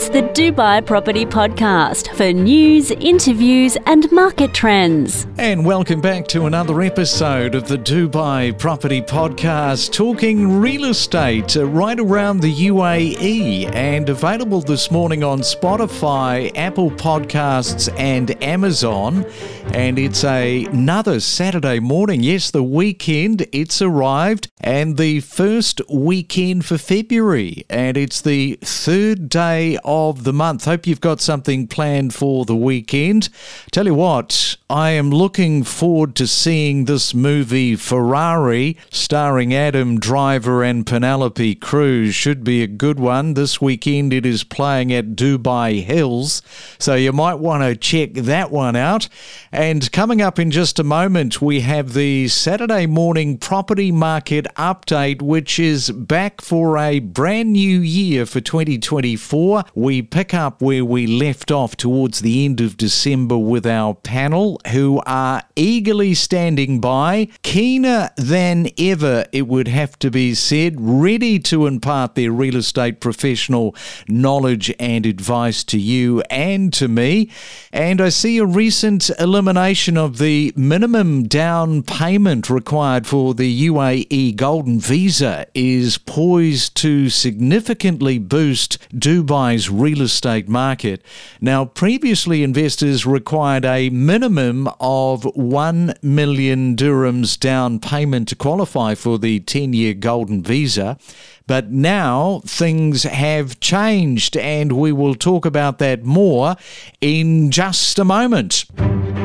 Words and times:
It's 0.00 0.10
the 0.10 0.22
Dubai 0.22 0.86
Property 0.86 1.26
Podcast 1.26 2.14
for 2.14 2.32
news, 2.32 2.92
interviews, 2.92 3.76
and 3.84 4.08
market 4.12 4.54
trends. 4.54 5.26
And 5.38 5.66
welcome 5.66 6.00
back 6.00 6.28
to 6.28 6.46
another 6.46 6.80
episode 6.82 7.56
of 7.56 7.66
the 7.66 7.78
Dubai 7.78 8.56
Property 8.56 9.02
Podcast, 9.02 9.90
talking 9.92 10.60
real 10.60 10.84
estate 10.84 11.56
right 11.56 11.98
around 11.98 12.42
the 12.42 12.54
UAE 12.68 13.74
and 13.74 14.08
available 14.08 14.60
this 14.60 14.88
morning 14.92 15.24
on 15.24 15.40
Spotify, 15.40 16.56
Apple 16.56 16.92
Podcasts, 16.92 17.92
and 17.98 18.40
Amazon. 18.40 19.26
And 19.74 19.98
it's 19.98 20.22
a, 20.22 20.66
another 20.66 21.18
Saturday 21.18 21.80
morning. 21.80 22.22
Yes, 22.22 22.52
the 22.52 22.62
weekend, 22.62 23.48
it's 23.50 23.82
arrived, 23.82 24.48
and 24.60 24.96
the 24.96 25.20
first 25.20 25.80
weekend 25.90 26.64
for 26.64 26.78
February. 26.78 27.66
And 27.68 27.96
it's 27.96 28.20
the 28.20 28.58
third 28.62 29.28
day 29.28 29.76
of 29.88 30.24
the 30.24 30.34
month. 30.34 30.66
Hope 30.66 30.86
you've 30.86 31.00
got 31.00 31.22
something 31.22 31.66
planned 31.66 32.14
for 32.14 32.44
the 32.44 32.54
weekend. 32.54 33.30
Tell 33.70 33.86
you 33.86 33.94
what, 33.94 34.57
I 34.70 34.90
am 34.90 35.08
looking 35.08 35.64
forward 35.64 36.14
to 36.16 36.26
seeing 36.26 36.84
this 36.84 37.14
movie 37.14 37.74
Ferrari, 37.74 38.76
starring 38.90 39.54
Adam 39.54 39.98
Driver 39.98 40.62
and 40.62 40.86
Penelope 40.86 41.54
Cruz. 41.54 42.14
Should 42.14 42.44
be 42.44 42.62
a 42.62 42.66
good 42.66 43.00
one. 43.00 43.32
This 43.32 43.62
weekend 43.62 44.12
it 44.12 44.26
is 44.26 44.44
playing 44.44 44.92
at 44.92 45.16
Dubai 45.16 45.82
Hills, 45.82 46.42
so 46.78 46.96
you 46.96 47.14
might 47.14 47.36
want 47.36 47.62
to 47.62 47.76
check 47.76 48.12
that 48.12 48.50
one 48.50 48.76
out. 48.76 49.08
And 49.50 49.90
coming 49.90 50.20
up 50.20 50.38
in 50.38 50.50
just 50.50 50.78
a 50.78 50.84
moment, 50.84 51.40
we 51.40 51.60
have 51.60 51.94
the 51.94 52.28
Saturday 52.28 52.84
morning 52.84 53.38
property 53.38 53.90
market 53.90 54.46
update, 54.56 55.22
which 55.22 55.58
is 55.58 55.90
back 55.90 56.42
for 56.42 56.76
a 56.76 56.98
brand 56.98 57.54
new 57.54 57.80
year 57.80 58.26
for 58.26 58.42
2024. 58.42 59.64
We 59.74 60.02
pick 60.02 60.34
up 60.34 60.60
where 60.60 60.84
we 60.84 61.06
left 61.06 61.50
off 61.50 61.74
towards 61.74 62.20
the 62.20 62.44
end 62.44 62.60
of 62.60 62.76
December 62.76 63.38
with 63.38 63.66
our 63.66 63.94
panel 63.94 64.57
who 64.68 65.00
are 65.06 65.42
eagerly 65.56 66.14
standing 66.14 66.80
by, 66.80 67.28
keener 67.42 68.10
than 68.16 68.68
ever, 68.78 69.24
it 69.32 69.46
would 69.46 69.68
have 69.68 69.98
to 70.00 70.10
be 70.10 70.34
said, 70.34 70.76
ready 70.78 71.38
to 71.38 71.66
impart 71.66 72.14
their 72.14 72.32
real 72.32 72.56
estate 72.56 73.00
professional 73.00 73.74
knowledge 74.08 74.74
and 74.78 75.06
advice 75.06 75.62
to 75.64 75.78
you 75.78 76.22
and 76.30 76.72
to 76.72 76.88
me. 76.88 77.30
And 77.72 78.00
I 78.00 78.08
see 78.08 78.38
a 78.38 78.44
recent 78.44 79.10
elimination 79.18 79.96
of 79.96 80.18
the 80.18 80.52
minimum 80.56 81.24
down 81.24 81.82
payment 81.82 82.50
required 82.50 83.06
for 83.06 83.34
the 83.34 83.68
UAE 83.68 84.36
Golden 84.36 84.80
Visa 84.80 85.46
is 85.54 85.98
poised 85.98 86.74
to 86.76 87.08
significantly 87.10 88.18
boost 88.18 88.78
Dubai's 88.92 89.70
real 89.70 90.02
estate 90.02 90.48
market. 90.48 91.02
Now, 91.40 91.64
previously, 91.64 92.42
investors 92.42 93.06
required 93.06 93.64
a 93.64 93.90
minimum 93.90 94.47
minimum 94.52 94.74
of 94.80 95.24
1 95.36 95.94
million 96.02 96.74
dirhams 96.74 97.38
down 97.38 97.78
payment 97.78 98.28
to 98.28 98.36
qualify 98.36 98.94
for 98.94 99.18
the 99.18 99.40
10 99.40 99.72
year 99.72 99.94
golden 99.94 100.42
visa. 100.42 100.98
But 101.46 101.70
now 101.70 102.40
things 102.44 103.04
have 103.04 103.58
changed, 103.60 104.36
and 104.36 104.72
we 104.72 104.92
will 104.92 105.14
talk 105.14 105.46
about 105.46 105.78
that 105.78 106.04
more 106.04 106.56
in 107.00 107.50
just 107.50 107.98
a 107.98 108.04
moment. 108.04 108.64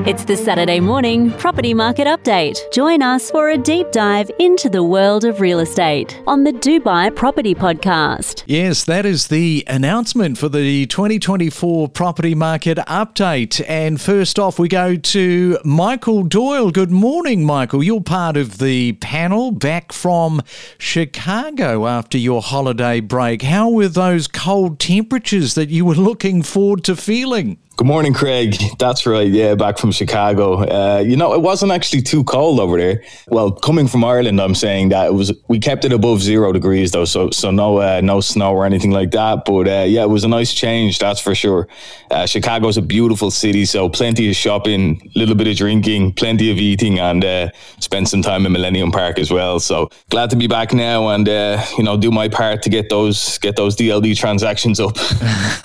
It's 0.05 0.25
the 0.25 0.35
Saturday 0.35 0.81
morning 0.81 1.31
property 1.31 1.73
market 1.73 2.07
update. 2.07 2.59
Join 2.73 3.01
us 3.01 3.31
for 3.31 3.51
a 3.51 3.57
deep 3.57 3.89
dive 3.93 4.29
into 4.37 4.67
the 4.67 4.83
world 4.83 5.23
of 5.23 5.39
real 5.39 5.61
estate 5.61 6.21
on 6.27 6.43
the 6.43 6.51
Dubai 6.51 7.15
Property 7.15 7.55
Podcast. 7.55 8.43
Yes, 8.45 8.83
that 8.83 9.05
is 9.05 9.29
the 9.29 9.63
announcement 9.65 10.37
for 10.37 10.49
the 10.49 10.87
2024 10.87 11.87
property 11.87 12.35
market 12.35 12.79
update. 12.79 13.63
And 13.65 14.01
first 14.01 14.37
off, 14.37 14.59
we 14.59 14.67
go 14.67 14.97
to 14.97 15.57
Michael 15.63 16.23
Doyle. 16.23 16.69
Good 16.69 16.91
morning, 16.91 17.45
Michael. 17.45 17.81
You're 17.81 18.01
part 18.01 18.35
of 18.35 18.57
the 18.57 18.91
panel 18.93 19.51
back 19.51 19.93
from 19.93 20.41
Chicago 20.77 21.87
after 21.87 22.17
your 22.17 22.41
holiday 22.41 22.99
break. 22.99 23.41
How 23.41 23.69
were 23.69 23.87
those 23.87 24.27
cold 24.27 24.79
temperatures 24.79 25.53
that 25.55 25.69
you 25.69 25.85
were 25.85 25.95
looking 26.09 26.43
forward 26.43 26.83
to 26.83 26.97
feeling? 26.97 27.57
Good 27.75 27.87
morning, 27.87 28.13
Craig. 28.13 28.55
That's 28.77 29.07
right. 29.07 29.27
Yeah, 29.27 29.55
back 29.55 29.79
from 29.79 29.91
Chicago. 29.91 30.59
Uh, 30.59 30.99
you 30.99 31.17
know, 31.17 31.33
it 31.33 31.41
wasn't 31.41 31.71
actually 31.71 32.03
too 32.03 32.23
cold 32.23 32.59
over 32.59 32.77
there. 32.77 33.01
Well, 33.29 33.51
coming 33.51 33.87
from 33.87 34.03
Ireland, 34.03 34.39
I'm 34.39 34.53
saying 34.53 34.89
that 34.89 35.07
it 35.07 35.13
was. 35.13 35.33
We 35.47 35.57
kept 35.57 35.83
it 35.83 35.91
above 35.91 36.21
zero 36.21 36.51
degrees 36.51 36.91
though, 36.91 37.05
so 37.05 37.31
so 37.31 37.49
no 37.49 37.79
uh, 37.79 37.99
no 38.03 38.21
snow 38.21 38.53
or 38.53 38.67
anything 38.67 38.91
like 38.91 39.09
that. 39.11 39.45
But 39.45 39.67
uh, 39.67 39.85
yeah, 39.87 40.03
it 40.03 40.09
was 40.09 40.23
a 40.23 40.27
nice 40.27 40.53
change, 40.53 40.99
that's 40.99 41.19
for 41.19 41.33
sure. 41.33 41.67
Uh, 42.11 42.27
Chicago's 42.27 42.77
a 42.77 42.81
beautiful 42.83 43.31
city, 43.31 43.65
so 43.65 43.89
plenty 43.89 44.29
of 44.29 44.35
shopping, 44.35 45.11
a 45.15 45.19
little 45.19 45.33
bit 45.33 45.47
of 45.47 45.57
drinking, 45.57 46.13
plenty 46.13 46.51
of 46.51 46.57
eating, 46.57 46.99
and 46.99 47.25
uh, 47.25 47.49
spend 47.79 48.07
some 48.07 48.21
time 48.21 48.45
in 48.45 48.51
Millennium 48.51 48.91
Park 48.91 49.17
as 49.17 49.31
well. 49.31 49.59
So 49.59 49.89
glad 50.11 50.29
to 50.29 50.35
be 50.35 50.45
back 50.45 50.73
now, 50.73 51.07
and 51.07 51.27
uh, 51.27 51.65
you 51.75 51.83
know, 51.83 51.97
do 51.97 52.11
my 52.11 52.29
part 52.29 52.61
to 52.61 52.69
get 52.69 52.89
those 52.91 53.39
get 53.39 53.55
those 53.55 53.75
DLD 53.75 54.15
transactions 54.15 54.79
up. 54.79 54.95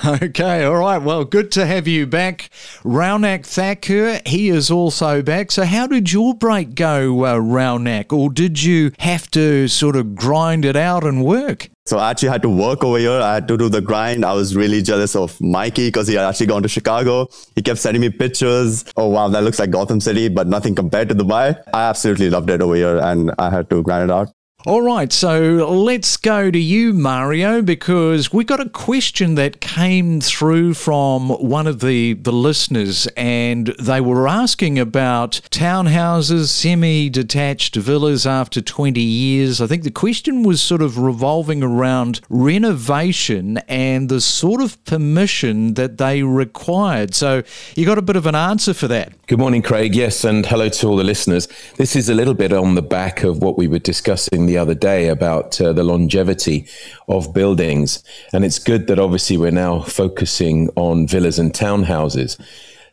okay, 0.23 0.65
all 0.65 0.77
right. 0.77 1.03
Well, 1.03 1.27
good 1.27 1.53
to 1.53 1.67
have 1.67 1.87
you 1.87 1.98
you 1.99 2.07
back. 2.07 2.51
Raunak 2.83 3.45
Thakur, 3.45 4.21
he 4.25 4.49
is 4.49 4.71
also 4.71 5.23
back. 5.23 5.51
So, 5.51 5.65
how 5.65 5.87
did 5.87 6.13
your 6.13 6.35
break 6.35 6.75
go, 6.75 7.25
uh, 7.25 7.35
Raunak? 7.37 8.13
Or 8.13 8.31
did 8.31 8.63
you 8.63 8.93
have 8.99 9.31
to 9.33 9.69
sort 9.69 9.97
of 9.97 10.15
grind 10.15 10.65
it 10.65 10.77
out 10.77 11.05
and 11.05 11.25
work? 11.25 11.69
So 11.89 11.97
I 11.97 12.11
actually 12.11 12.29
had 12.29 12.43
to 12.43 12.51
work 12.51 12.85
over 12.85 12.99
here. 12.99 13.19
I 13.19 13.33
had 13.33 13.49
to 13.49 13.57
do 13.57 13.71
the 13.71 13.81
grind. 13.81 14.23
I 14.23 14.35
was 14.35 14.55
really 14.55 14.83
jealous 14.83 15.17
of 15.17 15.41
Mikey 15.41 15.89
because 15.89 16.07
he 16.07 16.17
had 16.17 16.27
actually 16.27 16.45
gone 16.45 16.63
to 16.63 16.69
Chicago. 16.69 17.29
He 17.55 17.63
kept 17.63 17.79
sending 17.79 18.03
me 18.03 18.11
pictures. 18.11 18.85
Oh 18.99 19.09
wow, 19.09 19.29
that 19.29 19.43
looks 19.43 19.59
like 19.59 19.71
Gotham 19.71 19.99
City, 19.99 20.29
but 20.29 20.47
nothing 20.47 20.75
compared 20.75 21.09
to 21.09 21.15
Dubai. 21.15 21.59
I 21.73 21.89
absolutely 21.89 22.29
loved 22.29 22.51
it 22.51 22.61
over 22.61 22.75
here 22.75 22.99
and 22.99 23.33
I 23.39 23.49
had 23.49 23.71
to 23.71 23.83
grind 23.83 24.11
it 24.11 24.13
out. 24.13 24.29
All 24.69 24.83
right, 24.83 25.11
so 25.11 25.67
let's 25.67 26.19
go 26.19 26.51
to 26.51 26.59
you, 26.59 26.93
Mario, 26.93 27.63
because 27.63 28.35
we 28.35 28.45
got 28.45 28.61
a 28.61 28.69
question 28.69 29.35
that 29.37 29.63
came 29.63 30.21
through 30.21 30.75
from 30.75 31.31
one 31.31 31.67
of 31.67 31.81
the, 31.81 32.13
the 32.13 32.35
listeners, 32.35 33.07
and 33.17 33.69
they 33.79 34.03
were 34.03 34.29
asking 34.29 34.79
about 34.79 35.41
townhouses, 35.51 36.49
semi 36.49 37.09
detached 37.09 37.77
villas 37.77 38.27
after 38.27 38.61
20 38.61 39.01
years. 39.01 39.63
I 39.63 39.67
think 39.67 39.85
the 39.85 39.91
question 39.91 40.43
was 40.43 40.61
sort 40.61 40.83
of 40.83 40.99
revolving 40.99 41.63
around 41.63 42.21
renovation 42.29 43.57
and 43.69 44.11
the 44.11 44.21
sort 44.21 44.61
of 44.61 44.85
permission 44.85 45.75
that 45.75 45.97
they 45.97 46.23
required. 46.23 47.15
So 47.15 47.43
you 47.75 47.87
got 47.87 47.97
a 47.97 48.03
bit 48.03 48.17
of 48.17 48.27
an 48.27 48.35
answer 48.35 48.75
for 48.75 48.89
that. 48.89 49.15
Good 49.29 49.39
morning, 49.39 49.61
Craig. 49.61 49.95
Yes, 49.95 50.25
and 50.25 50.47
hello 50.47 50.71
to 50.71 50.87
all 50.87 50.97
the 50.97 51.05
listeners. 51.05 51.49
This 51.77 51.95
is 51.95 52.09
a 52.09 52.15
little 52.15 52.33
bit 52.33 52.51
on 52.51 52.77
the 52.77 52.81
back 52.81 53.25
of 53.25 53.43
what 53.43 53.59
we 53.59 53.69
were 53.69 53.79
discussing 53.79 54.47
the 54.47 54.57
other 54.57 54.75
day 54.75 55.09
about 55.09 55.61
uh, 55.61 55.75
the 55.75 55.85
longevity 55.85 56.67
of 57.09 57.35
buildings. 57.35 58.03
And 58.33 58.43
it's 58.43 58.59
good 58.59 58.87
that 58.87 58.99
obviously 58.99 59.37
we're 59.37 59.51
now 59.51 59.83
focusing 59.83 60.71
on 60.77 61.07
villas 61.07 61.39
and 61.39 61.53
townhouses. 61.53 62.41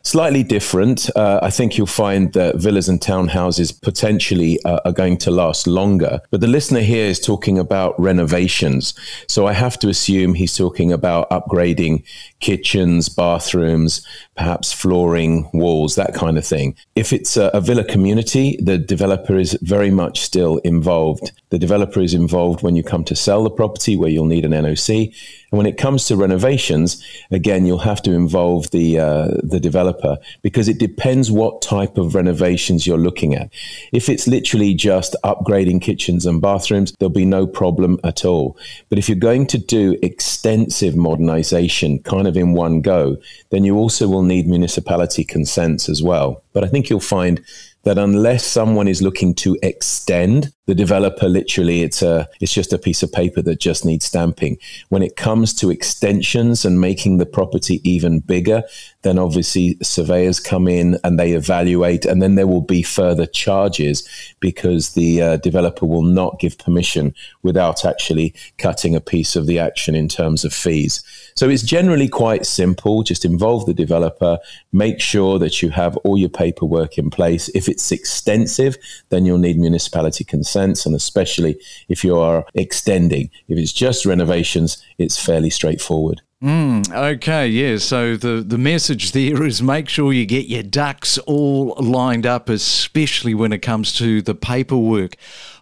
Slightly 0.06 0.44
different. 0.44 1.10
Uh, 1.16 1.40
I 1.42 1.50
think 1.50 1.76
you'll 1.76 1.88
find 1.88 2.32
that 2.34 2.54
villas 2.56 2.88
and 2.88 3.00
townhouses 3.00 3.72
potentially 3.82 4.60
uh, 4.64 4.78
are 4.84 4.92
going 4.92 5.16
to 5.16 5.32
last 5.32 5.66
longer. 5.66 6.20
But 6.30 6.42
the 6.42 6.46
listener 6.46 6.82
here 6.82 7.06
is 7.06 7.18
talking 7.18 7.58
about 7.58 7.98
renovations. 7.98 8.94
So 9.26 9.48
I 9.48 9.52
have 9.54 9.80
to 9.80 9.88
assume 9.88 10.34
he's 10.34 10.56
talking 10.56 10.92
about 10.92 11.28
upgrading 11.30 12.04
kitchens, 12.40 13.08
bathrooms, 13.08 14.06
perhaps 14.36 14.72
flooring, 14.72 15.48
walls, 15.54 15.94
that 15.94 16.14
kind 16.14 16.36
of 16.36 16.46
thing. 16.46 16.76
If 16.94 17.12
it's 17.12 17.36
a, 17.36 17.46
a 17.54 17.60
villa 17.60 17.84
community, 17.84 18.58
the 18.62 18.78
developer 18.78 19.36
is 19.36 19.58
very 19.62 19.90
much 19.90 20.20
still 20.20 20.58
involved. 20.58 21.32
The 21.50 21.58
developer 21.58 22.00
is 22.00 22.12
involved 22.12 22.62
when 22.62 22.76
you 22.76 22.82
come 22.82 23.04
to 23.04 23.16
sell 23.16 23.42
the 23.44 23.50
property, 23.50 23.96
where 23.96 24.10
you'll 24.10 24.26
need 24.26 24.44
an 24.44 24.52
NOC. 24.52 25.14
And 25.50 25.58
when 25.58 25.66
it 25.66 25.78
comes 25.78 26.06
to 26.06 26.16
renovations, 26.16 27.02
again, 27.30 27.66
you'll 27.66 27.78
have 27.78 28.02
to 28.02 28.12
involve 28.12 28.70
the 28.70 28.98
uh, 28.98 29.28
the 29.42 29.60
developer 29.60 30.18
because 30.42 30.68
it 30.68 30.78
depends 30.78 31.30
what 31.30 31.62
type 31.62 31.98
of 31.98 32.14
renovations 32.14 32.86
you're 32.86 32.98
looking 32.98 33.34
at. 33.34 33.50
If 33.92 34.08
it's 34.08 34.26
literally 34.26 34.74
just 34.74 35.14
upgrading 35.24 35.82
kitchens 35.82 36.26
and 36.26 36.42
bathrooms, 36.42 36.92
there'll 36.98 37.10
be 37.10 37.24
no 37.24 37.46
problem 37.46 37.98
at 38.04 38.24
all. 38.24 38.58
But 38.88 38.98
if 38.98 39.08
you're 39.08 39.16
going 39.16 39.46
to 39.46 39.58
do 39.58 39.96
extensive 40.02 40.96
modernization, 40.96 42.00
kind 42.00 42.25
of 42.26 42.36
in 42.36 42.52
one 42.52 42.80
go, 42.80 43.16
then 43.50 43.64
you 43.64 43.76
also 43.76 44.08
will 44.08 44.22
need 44.22 44.46
municipality 44.46 45.24
consents 45.24 45.88
as 45.88 46.02
well. 46.02 46.42
But 46.52 46.64
I 46.64 46.68
think 46.68 46.90
you'll 46.90 47.00
find 47.00 47.42
that 47.86 47.98
unless 47.98 48.44
someone 48.44 48.88
is 48.88 49.00
looking 49.00 49.32
to 49.32 49.56
extend 49.62 50.52
the 50.66 50.74
developer 50.74 51.28
literally 51.28 51.82
it's 51.82 52.02
a 52.02 52.28
it's 52.40 52.52
just 52.52 52.72
a 52.72 52.78
piece 52.78 53.04
of 53.04 53.12
paper 53.12 53.40
that 53.40 53.60
just 53.60 53.84
needs 53.84 54.04
stamping 54.04 54.58
when 54.88 55.02
it 55.02 55.14
comes 55.14 55.54
to 55.54 55.70
extensions 55.70 56.64
and 56.64 56.80
making 56.80 57.18
the 57.18 57.24
property 57.24 57.80
even 57.88 58.18
bigger 58.18 58.64
then 59.06 59.18
obviously 59.18 59.78
surveyors 59.82 60.40
come 60.40 60.66
in 60.66 60.98
and 61.04 61.18
they 61.18 61.32
evaluate, 61.32 62.04
and 62.04 62.20
then 62.20 62.34
there 62.34 62.46
will 62.46 62.60
be 62.60 62.82
further 62.82 63.24
charges 63.24 64.06
because 64.40 64.94
the 64.94 65.22
uh, 65.22 65.36
developer 65.36 65.86
will 65.86 66.02
not 66.02 66.40
give 66.40 66.58
permission 66.58 67.14
without 67.42 67.84
actually 67.84 68.34
cutting 68.58 68.96
a 68.96 69.00
piece 69.00 69.36
of 69.36 69.46
the 69.46 69.60
action 69.60 69.94
in 69.94 70.08
terms 70.08 70.44
of 70.44 70.52
fees. 70.52 71.04
So 71.36 71.48
it's 71.48 71.62
generally 71.62 72.08
quite 72.08 72.46
simple. 72.46 73.04
Just 73.04 73.24
involve 73.24 73.66
the 73.66 73.74
developer, 73.74 74.38
make 74.72 75.00
sure 75.00 75.38
that 75.38 75.62
you 75.62 75.70
have 75.70 75.96
all 75.98 76.18
your 76.18 76.28
paperwork 76.28 76.98
in 76.98 77.08
place. 77.10 77.48
If 77.50 77.68
it's 77.68 77.92
extensive, 77.92 78.76
then 79.10 79.24
you'll 79.24 79.38
need 79.38 79.58
municipality 79.58 80.24
consents, 80.24 80.84
and 80.84 80.96
especially 80.96 81.60
if 81.88 82.02
you 82.02 82.18
are 82.18 82.44
extending. 82.54 83.30
If 83.48 83.56
it's 83.58 83.72
just 83.72 84.04
renovations, 84.04 84.82
it's 84.98 85.24
fairly 85.24 85.50
straightforward. 85.50 86.22
Mm, 86.42 86.92
okay, 86.92 87.48
yeah. 87.48 87.78
So 87.78 88.16
the, 88.16 88.44
the 88.46 88.58
message 88.58 89.12
there 89.12 89.42
is 89.44 89.62
make 89.62 89.88
sure 89.88 90.12
you 90.12 90.26
get 90.26 90.48
your 90.48 90.62
ducks 90.62 91.16
all 91.18 91.74
lined 91.78 92.26
up, 92.26 92.50
especially 92.50 93.32
when 93.34 93.52
it 93.54 93.60
comes 93.60 93.94
to 93.94 94.20
the 94.20 94.34
paperwork. 94.34 95.16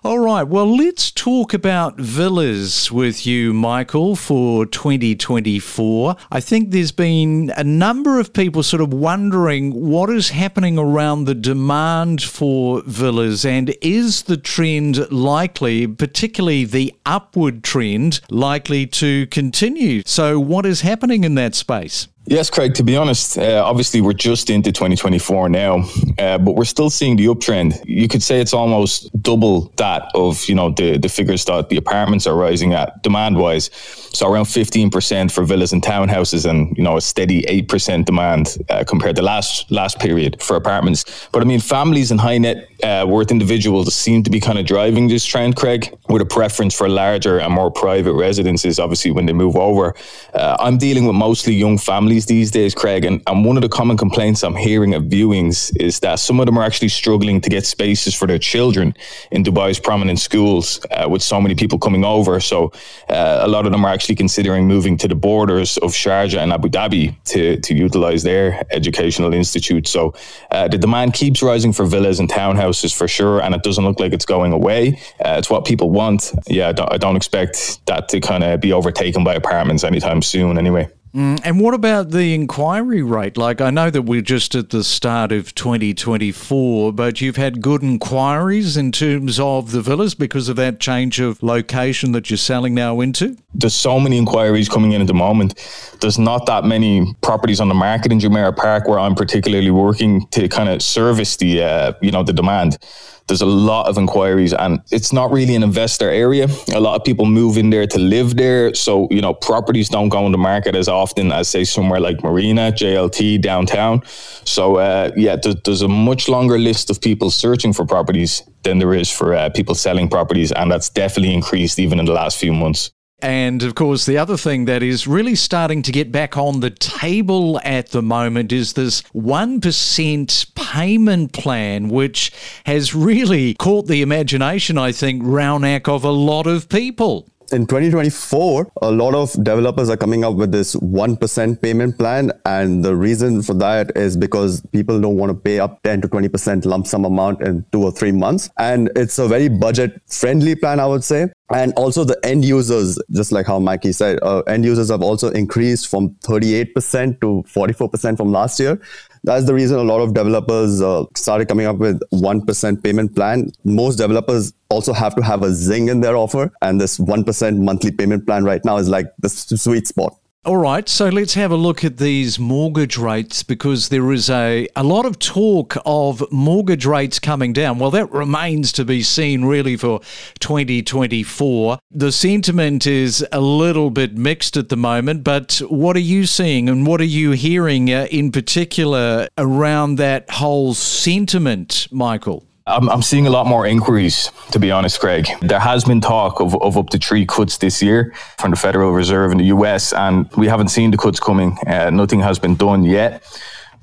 All 0.04 0.18
right, 0.18 0.42
well, 0.42 0.76
let's 0.76 1.10
talk 1.10 1.54
about 1.54 1.96
villas 1.96 2.92
with 2.92 3.26
you, 3.26 3.54
Michael, 3.54 4.16
for 4.16 4.66
2024. 4.66 6.16
I 6.30 6.40
think 6.40 6.72
there's 6.72 6.92
been 6.92 7.50
a 7.56 7.64
number 7.64 8.20
of 8.20 8.34
people 8.34 8.62
sort 8.62 8.82
of 8.82 8.92
wondering 8.92 9.72
what 9.72 10.10
is 10.10 10.28
happening 10.28 10.76
around 10.76 11.24
the 11.24 11.34
demand 11.34 12.22
for 12.22 12.82
villas 12.84 13.46
and 13.46 13.74
is 13.80 14.24
the 14.24 14.36
trend 14.36 15.10
likely, 15.10 15.86
particularly 15.86 16.66
the 16.66 16.92
upward 17.06 17.64
trend, 17.64 18.20
likely 18.28 18.86
to 18.88 19.26
continue? 19.28 20.02
So, 20.04 20.38
what 20.38 20.66
is 20.66 20.82
happening 20.82 21.24
in 21.24 21.34
that 21.36 21.54
space? 21.54 22.08
Yes, 22.26 22.48
Craig, 22.48 22.72
to 22.76 22.82
be 22.82 22.96
honest, 22.96 23.36
uh, 23.36 23.62
obviously 23.62 24.00
we're 24.00 24.14
just 24.14 24.48
into 24.48 24.72
2024 24.72 25.50
now, 25.50 25.84
uh, 26.18 26.38
but 26.38 26.52
we're 26.52 26.64
still 26.64 26.88
seeing 26.88 27.16
the 27.16 27.26
uptrend. 27.26 27.82
You 27.84 28.08
could 28.08 28.22
say 28.22 28.40
it's 28.40 28.54
almost 28.54 29.10
double 29.22 29.72
that 29.76 30.10
of, 30.14 30.42
you 30.48 30.54
know, 30.54 30.70
the, 30.70 30.96
the 30.96 31.10
figures 31.10 31.44
that 31.44 31.68
the 31.68 31.76
apartments 31.76 32.26
are 32.26 32.34
rising 32.34 32.72
at 32.72 33.02
demand 33.02 33.36
wise. 33.36 33.68
So 33.74 34.26
around 34.26 34.46
15% 34.46 35.32
for 35.32 35.44
villas 35.44 35.74
and 35.74 35.82
townhouses 35.82 36.48
and, 36.48 36.74
you 36.78 36.82
know, 36.82 36.96
a 36.96 37.00
steady 37.02 37.42
8% 37.42 38.06
demand 38.06 38.56
uh, 38.70 38.84
compared 38.84 39.16
to 39.16 39.22
last 39.22 39.70
last 39.70 39.98
period 39.98 40.42
for 40.42 40.56
apartments. 40.56 41.28
But 41.30 41.42
I 41.42 41.44
mean, 41.44 41.60
families 41.60 42.10
and 42.10 42.18
high 42.18 42.38
net 42.38 42.68
uh, 42.84 43.06
worth 43.06 43.31
individuals 43.31 43.94
seem 43.94 44.22
to 44.22 44.31
be 44.31 44.38
kind 44.38 44.58
of 44.58 44.66
driving 44.66 45.08
this 45.08 45.25
trend, 45.25 45.56
Craig, 45.56 45.96
with 46.08 46.20
a 46.20 46.26
preference 46.26 46.75
for 46.75 46.86
larger 46.86 47.38
and 47.38 47.52
more 47.52 47.70
private 47.70 48.12
residences, 48.12 48.78
obviously, 48.78 49.10
when 49.10 49.25
they 49.25 49.32
move 49.32 49.56
over. 49.56 49.94
Uh, 50.34 50.56
I'm 50.60 50.76
dealing 50.76 51.06
with 51.06 51.16
mostly 51.16 51.54
young 51.54 51.78
families 51.78 52.26
these 52.26 52.50
days, 52.50 52.75
Craig, 52.75 53.06
and, 53.06 53.22
and 53.26 53.44
one 53.44 53.56
of 53.56 53.62
the 53.62 53.70
common 53.70 53.96
complaints 53.96 54.42
I'm 54.44 54.54
hearing 54.54 54.92
at 54.92 55.02
viewings 55.02 55.75
is 55.81 56.00
that 56.00 56.16
some 56.16 56.40
of 56.40 56.46
them 56.46 56.58
are 56.58 56.64
actually 56.64 56.88
struggling 56.88 57.40
to 57.40 57.48
get 57.48 57.64
spaces 57.64 58.14
for 58.14 58.26
their 58.26 58.38
children 58.38 58.94
in 59.31 59.42
Dubai's 59.42 59.81
prominent 59.81 60.19
schools 60.19 60.78
uh, 60.90 61.08
with 61.08 61.22
so 61.22 61.40
many 61.40 61.54
people 61.54 61.78
coming 61.78 62.04
over. 62.04 62.38
So 62.38 62.70
uh, 63.08 63.40
a 63.40 63.48
lot 63.48 63.64
of 63.64 63.72
them 63.72 63.86
are 63.86 63.92
actually 63.92 64.16
considering 64.16 64.69
moving 64.69 64.98
to 64.98 65.08
the 65.08 65.14
borders 65.14 65.78
of 65.78 65.92
Sharjah 65.92 66.42
and 66.42 66.52
Abu 66.52 66.69
Dhabi 66.69 67.16
to, 67.32 67.58
to 67.58 67.75
utilize 67.75 68.25
their 68.25 68.62
educational 68.70 69.32
institute. 69.32 69.88
So 69.88 70.12
uh, 70.50 70.69
the 70.69 70.76
demand 70.76 71.14
keeps 71.14 71.42
rising 71.42 71.72
for 71.72 71.86
villas 71.86 72.20
and 72.20 72.28
townhouses 72.28 72.73
for 72.82 73.08
sure, 73.08 73.40
and 73.40 73.54
it 73.54 73.62
doesn't 73.62 73.84
look 73.84 74.00
like 74.00 74.12
it's 74.12 74.26
going 74.26 74.52
away. 74.52 75.00
Uh, 75.24 75.36
it's 75.38 75.50
what 75.50 75.64
people 75.64 75.90
want. 75.90 76.32
Yeah, 76.46 76.68
I 76.68 76.72
don't, 76.72 76.92
I 76.92 76.96
don't 76.96 77.16
expect 77.16 77.84
that 77.86 78.08
to 78.08 78.20
kind 78.20 78.44
of 78.44 78.60
be 78.60 78.72
overtaken 78.72 79.24
by 79.24 79.34
apartments 79.34 79.84
anytime 79.84 80.22
soon, 80.22 80.58
anyway. 80.58 80.88
Mm, 81.14 81.40
and 81.44 81.61
what 81.61 81.75
about 81.75 82.11
the 82.11 82.34
inquiry 82.34 83.00
rate? 83.00 83.37
Like, 83.37 83.61
I 83.61 83.70
know 83.70 83.88
that 83.88 84.02
we're 84.02 84.20
just 84.20 84.56
at 84.56 84.70
the 84.70 84.82
start 84.82 85.31
of 85.31 85.55
2024, 85.55 86.93
but 86.93 87.20
you've 87.20 87.37
had 87.37 87.61
good 87.61 87.84
inquiries 87.84 88.76
in 88.76 88.90
terms 88.90 89.38
of 89.38 89.70
the 89.70 89.81
villas 89.81 90.16
because 90.16 90.49
of 90.49 90.56
that 90.56 90.81
change 90.81 91.20
of 91.20 91.40
location 91.40 92.11
that 92.12 92.31
you're 92.31 92.37
selling 92.37 92.75
now 92.75 92.99
into? 92.99 93.37
There's 93.55 93.75
so 93.75 94.00
many 94.00 94.19
inquiries 94.19 94.69
coming 94.69 94.90
in 94.90 95.00
at 95.00 95.06
the 95.06 95.14
moment. 95.14 95.55
There's 96.00 96.19
not 96.19 96.46
that 96.46 96.64
many 96.64 97.14
properties 97.22 97.60
on 97.60 97.69
the 97.69 97.75
market 97.75 98.10
in 98.10 98.19
Jumeirah 98.19 98.56
Park 98.56 98.88
where 98.88 98.99
I'm 98.99 99.14
particularly 99.14 99.70
working 99.70 100.26
to 100.32 100.49
kind 100.49 100.69
of 100.69 100.82
service 100.82 101.37
the, 101.37 101.62
uh, 101.62 101.93
you 102.02 102.10
know, 102.10 102.25
the 102.25 102.32
demand 102.32 102.78
there's 103.26 103.40
a 103.40 103.46
lot 103.46 103.87
of 103.87 103.96
inquiries 103.96 104.52
and 104.52 104.81
it's 104.90 105.12
not 105.12 105.32
really 105.32 105.55
an 105.55 105.62
investor 105.62 106.10
area. 106.10 106.46
A 106.75 106.81
lot 106.81 106.94
of 106.94 107.05
people 107.05 107.25
move 107.25 107.56
in 107.56 107.70
there 107.70 107.87
to 107.87 107.99
live 107.99 108.37
there. 108.37 108.75
So, 108.75 109.08
you 109.10 109.22
know, 109.22 109.32
properties 109.32 109.88
don't 109.88 110.10
go 110.10 110.25
on 110.26 110.32
the 110.32 110.38
market 110.38 110.76
as 110.76 110.88
often 110.88 111.03
as, 111.32 111.48
say, 111.48 111.64
somewhere 111.64 112.00
like 112.00 112.22
Marina, 112.22 112.72
JLT, 112.72 113.40
downtown. 113.40 114.02
So, 114.44 114.76
uh, 114.76 115.10
yeah, 115.16 115.36
there's, 115.36 115.56
there's, 115.64 115.82
a 115.82 115.88
much 115.88 116.28
longer 116.28 116.58
list 116.58 116.90
of 116.90 117.00
people 117.00 117.30
searching 117.30 117.72
for 117.72 117.84
properties 117.84 118.42
than 118.62 118.78
there 118.78 118.94
is 118.94 119.10
for 119.10 119.34
uh, 119.34 119.50
people 119.50 119.74
selling 119.74 120.08
properties. 120.08 120.52
And 120.52 120.70
that's 120.70 120.88
definitely 120.88 121.34
increased 121.34 121.78
even 121.78 121.98
in 121.98 122.06
the 122.06 122.12
last 122.12 122.38
few 122.38 122.52
months. 122.52 122.90
And 123.24 123.62
of 123.62 123.74
course, 123.74 124.04
the 124.04 124.18
other 124.18 124.36
thing 124.36 124.66
that 124.66 124.82
is 124.82 125.06
really 125.06 125.34
starting 125.34 125.80
to 125.84 125.92
get 125.92 126.12
back 126.12 126.36
on 126.36 126.60
the 126.60 126.68
table 126.68 127.58
at 127.64 127.88
the 127.88 128.02
moment 128.02 128.52
is 128.52 128.74
this 128.74 129.00
1% 129.14 130.54
payment 130.54 131.32
plan, 131.32 131.88
which 131.88 132.32
has 132.66 132.94
really 132.94 133.54
caught 133.54 133.86
the 133.86 134.02
imagination, 134.02 134.76
I 134.76 134.92
think, 134.92 135.22
Raunak, 135.22 135.88
of 135.88 136.04
a 136.04 136.10
lot 136.10 136.46
of 136.46 136.68
people 136.68 137.26
in 137.52 137.67
2024, 137.67 138.73
a 138.82 138.91
lot 138.91 139.14
of 139.14 139.32
developers 139.44 139.91
are 139.91 139.96
coming 139.96 140.25
up 140.25 140.35
with 140.35 140.52
this 140.52 140.75
1% 140.76 141.62
payment 141.62 141.99
plan. 141.99 142.32
And 142.44 142.85
the 142.85 142.94
reason 142.96 143.43
for 143.43 143.55
that 143.55 143.96
is 143.96 144.17
because 144.17 144.62
people 144.73 145.00
don't 145.00 145.17
want 145.17 145.31
to 145.31 145.35
pay 145.35 145.61
up 145.61 145.82
10 145.82 146.02
to 146.02 146.08
20% 146.08 146.64
lump 146.64 146.87
sum 146.87 147.05
amount 147.05 147.43
in 147.43 147.64
two 147.73 147.82
or 147.82 147.93
three 147.93 148.12
months. 148.12 148.50
And 148.58 148.91
it's 148.96 149.19
a 149.19 149.29
very 149.29 149.49
budget 149.49 150.00
friendly 150.06 150.55
plan, 150.55 150.81
I 150.81 150.87
would 150.87 151.05
say. 151.05 151.29
And 151.50 151.75
also 151.75 152.05
the 152.05 152.19
end 152.25 152.44
users, 152.44 152.99
just 153.12 153.31
like 153.31 153.46
how 153.46 153.58
Mikey 153.58 153.93
said, 153.93 154.19
uh, 154.23 154.41
end 154.46 154.64
users 154.64 154.88
have 154.88 155.02
also 155.02 155.31
increased 155.31 155.88
from 155.88 156.11
38% 156.26 157.20
to 157.20 157.44
44% 157.46 158.17
from 158.17 158.32
last 158.32 158.58
year. 158.58 158.81
That's 159.25 159.44
the 159.44 159.52
reason 159.52 159.79
a 159.79 159.82
lot 159.82 160.00
of 160.00 160.14
developers 160.14 160.81
uh, 160.81 161.05
started 161.14 161.49
coming 161.49 161.67
up 161.67 161.76
with 161.76 162.00
1% 162.12 162.82
payment 162.82 163.14
plan. 163.14 163.50
Most 163.64 163.96
developers 163.96 164.55
also 164.70 164.94
have 164.94 165.14
to 165.17 165.23
have 165.23 165.43
a 165.43 165.52
Zing 165.52 165.88
in 165.88 166.00
their 166.00 166.17
offer. 166.17 166.50
And 166.62 166.81
this 166.81 166.99
1% 166.99 167.58
monthly 167.58 167.91
payment 167.91 168.26
plan 168.26 168.44
right 168.44 168.64
now 168.64 168.79
is 168.79 168.88
like 168.88 169.06
the 169.19 169.29
sweet 169.29 169.87
spot. 169.87 170.17
All 170.46 170.58
right, 170.58 170.87
so 170.87 171.08
let's 171.08 171.32
have 171.35 171.50
a 171.50 171.56
look 171.56 171.85
at 171.85 171.96
these 171.96 172.38
mortgage 172.38 172.99
rates 172.99 173.43
because 173.43 173.88
there 173.88 174.12
is 174.12 174.29
a, 174.29 174.69
a 174.76 174.85
lot 174.85 175.06
of 175.06 175.19
talk 175.19 175.75
of 175.87 176.23
mortgage 176.31 176.85
rates 176.85 177.19
coming 177.19 177.55
down. 177.55 177.79
Well, 177.79 177.91
that 177.93 178.12
remains 178.12 178.70
to 178.73 178.85
be 178.85 179.02
seen 179.02 179.46
really 179.46 179.79
for 179.79 180.00
2024. 180.41 181.79
The 181.91 182.12
sentiment 182.12 182.87
is 182.87 183.26
a 183.32 183.41
little 183.41 183.88
bit 183.88 184.19
mixed 184.19 184.58
at 184.58 184.69
the 184.69 184.76
moment, 184.76 185.25
but 185.25 185.62
what 185.70 185.96
are 185.96 186.01
you 186.01 186.27
seeing 186.27 186.69
and 186.69 186.86
what 186.86 187.01
are 187.01 187.05
you 187.05 187.31
hearing 187.31 187.91
uh, 187.91 188.06
in 188.10 188.31
particular 188.31 189.29
around 189.39 189.94
that 189.94 190.29
whole 190.29 190.74
sentiment, 190.74 191.89
Michael? 191.91 192.44
I'm, 192.66 192.88
I'm 192.88 193.02
seeing 193.02 193.26
a 193.26 193.30
lot 193.30 193.46
more 193.46 193.66
inquiries, 193.66 194.30
to 194.52 194.58
be 194.58 194.70
honest, 194.70 194.98
Greg. 194.98 195.28
There 195.42 195.60
has 195.60 195.84
been 195.84 196.00
talk 196.00 196.40
of, 196.40 196.54
of 196.62 196.78
up 196.78 196.88
to 196.90 196.98
three 196.98 197.26
cuts 197.26 197.58
this 197.58 197.82
year 197.82 198.14
from 198.38 198.52
the 198.52 198.56
Federal 198.56 198.92
Reserve 198.92 199.32
in 199.32 199.38
the 199.38 199.44
US, 199.56 199.92
and 199.92 200.30
we 200.32 200.46
haven't 200.48 200.68
seen 200.68 200.90
the 200.90 200.96
cuts 200.96 201.20
coming. 201.20 201.58
Uh, 201.66 201.90
nothing 201.90 202.20
has 202.20 202.38
been 202.38 202.56
done 202.56 202.82
yet. 202.82 203.22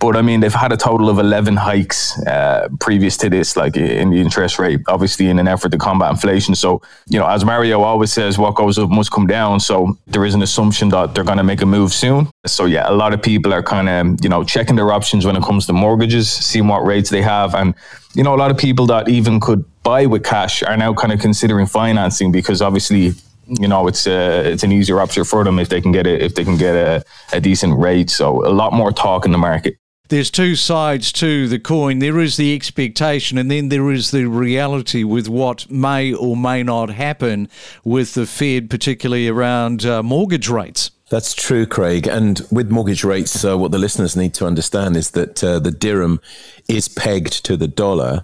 But 0.02 0.18
I 0.18 0.24
mean, 0.24 0.40
they've 0.40 0.52
had 0.52 0.72
a 0.72 0.78
total 0.78 1.10
of 1.10 1.20
11 1.20 1.56
hikes 1.58 2.20
uh, 2.26 2.68
previous 2.80 3.18
to 3.18 3.30
this, 3.30 3.56
like 3.56 3.78
in 3.78 4.10
the 4.10 4.20
interest 4.20 4.58
rate, 4.58 4.80
obviously 4.88 5.30
in 5.30 5.38
an 5.38 5.48
effort 5.48 5.72
to 5.74 5.78
combat 5.78 6.10
inflation. 6.10 6.56
So, 6.56 6.82
you 7.08 7.20
know, 7.20 7.28
as 7.28 7.46
Mario 7.46 7.82
always 7.84 8.12
says, 8.12 8.40
what 8.40 8.56
goes 8.56 8.80
up 8.80 8.90
must 8.90 9.12
come 9.12 9.28
down. 9.28 9.60
So 9.60 9.96
there 10.08 10.26
is 10.26 10.34
an 10.34 10.42
assumption 10.42 10.90
that 10.90 11.14
they're 11.14 11.24
going 11.24 11.38
to 11.38 11.44
make 11.44 11.62
a 11.62 11.68
move 11.68 11.94
soon. 11.94 12.28
So, 12.48 12.66
yeah, 12.66 12.90
a 12.90 12.96
lot 12.96 13.14
of 13.14 13.22
people 13.22 13.54
are 13.54 13.62
kind 13.62 13.90
of, 13.90 14.24
you 14.24 14.30
know, 14.30 14.44
checking 14.44 14.76
their 14.76 14.92
options 14.92 15.24
when 15.24 15.36
it 15.36 15.44
comes 15.44 15.68
to 15.68 15.74
mortgages, 15.74 16.32
seeing 16.32 16.68
what 16.68 16.84
rates 16.84 17.12
they 17.12 17.22
have. 17.22 17.54
And, 17.54 17.76
you 18.16 18.24
know, 18.24 18.34
a 18.34 18.40
lot 18.44 18.50
of 18.50 18.58
people 18.58 18.88
that 18.88 19.08
even 19.08 19.40
could 19.40 19.64
buy 19.84 20.08
with 20.08 20.24
cash 20.24 20.64
are 20.64 20.78
now 20.78 20.96
kind 20.96 21.14
of 21.14 21.20
considering 21.20 21.68
financing 21.68 22.32
because 22.32 22.60
obviously 22.60 23.12
you 23.48 23.68
know 23.68 23.88
it's 23.88 24.08
a, 24.08 24.52
it's 24.52 24.64
an 24.64 24.72
easier 24.72 25.00
option 25.00 25.24
for 25.24 25.44
them 25.44 25.60
if 25.60 25.70
they 25.70 25.82
can 25.82 25.92
get 25.92 26.08
it 26.08 26.22
if 26.22 26.36
they 26.36 26.44
can 26.44 26.58
get 26.58 26.76
a, 26.76 27.04
a 27.34 27.42
decent 27.42 27.78
rate 27.78 28.10
so 28.10 28.46
a 28.46 28.54
lot 28.54 28.72
more 28.72 28.92
talk 28.92 29.26
in 29.26 29.32
the 29.32 29.38
market 29.38 29.76
there's 30.12 30.30
two 30.30 30.58
sides 30.58 31.14
to 31.14 31.48
the 31.48 31.58
coin. 31.58 32.00
There 32.00 32.20
is 32.20 32.36
the 32.36 32.54
expectation, 32.54 33.38
and 33.38 33.50
then 33.50 33.70
there 33.70 33.90
is 33.92 34.12
the 34.12 34.26
reality 34.26 35.06
with 35.06 35.30
what 35.30 35.72
may 35.72 36.14
or 36.14 36.36
may 36.36 36.64
not 36.64 36.90
happen 36.90 37.48
with 37.86 38.14
the 38.14 38.26
Fed, 38.26 38.70
particularly 38.70 39.30
around 39.30 39.86
uh, 39.86 40.04
mortgage 40.04 40.50
rates. 40.50 40.92
That's 41.10 41.34
true, 41.34 41.66
Craig. 41.66 42.08
And 42.08 42.42
with 42.52 42.70
mortgage 42.70 43.06
rates, 43.06 43.46
uh, 43.46 43.58
what 43.58 43.72
the 43.72 43.80
listeners 43.80 44.18
need 44.18 44.34
to 44.34 44.46
understand 44.46 44.98
is 44.98 45.12
that 45.12 45.42
uh, 45.42 45.60
the 45.60 45.72
dirham 45.72 46.20
is 46.68 46.90
pegged 46.90 47.46
to 47.46 47.56
the 47.56 47.70
dollar. 47.70 48.24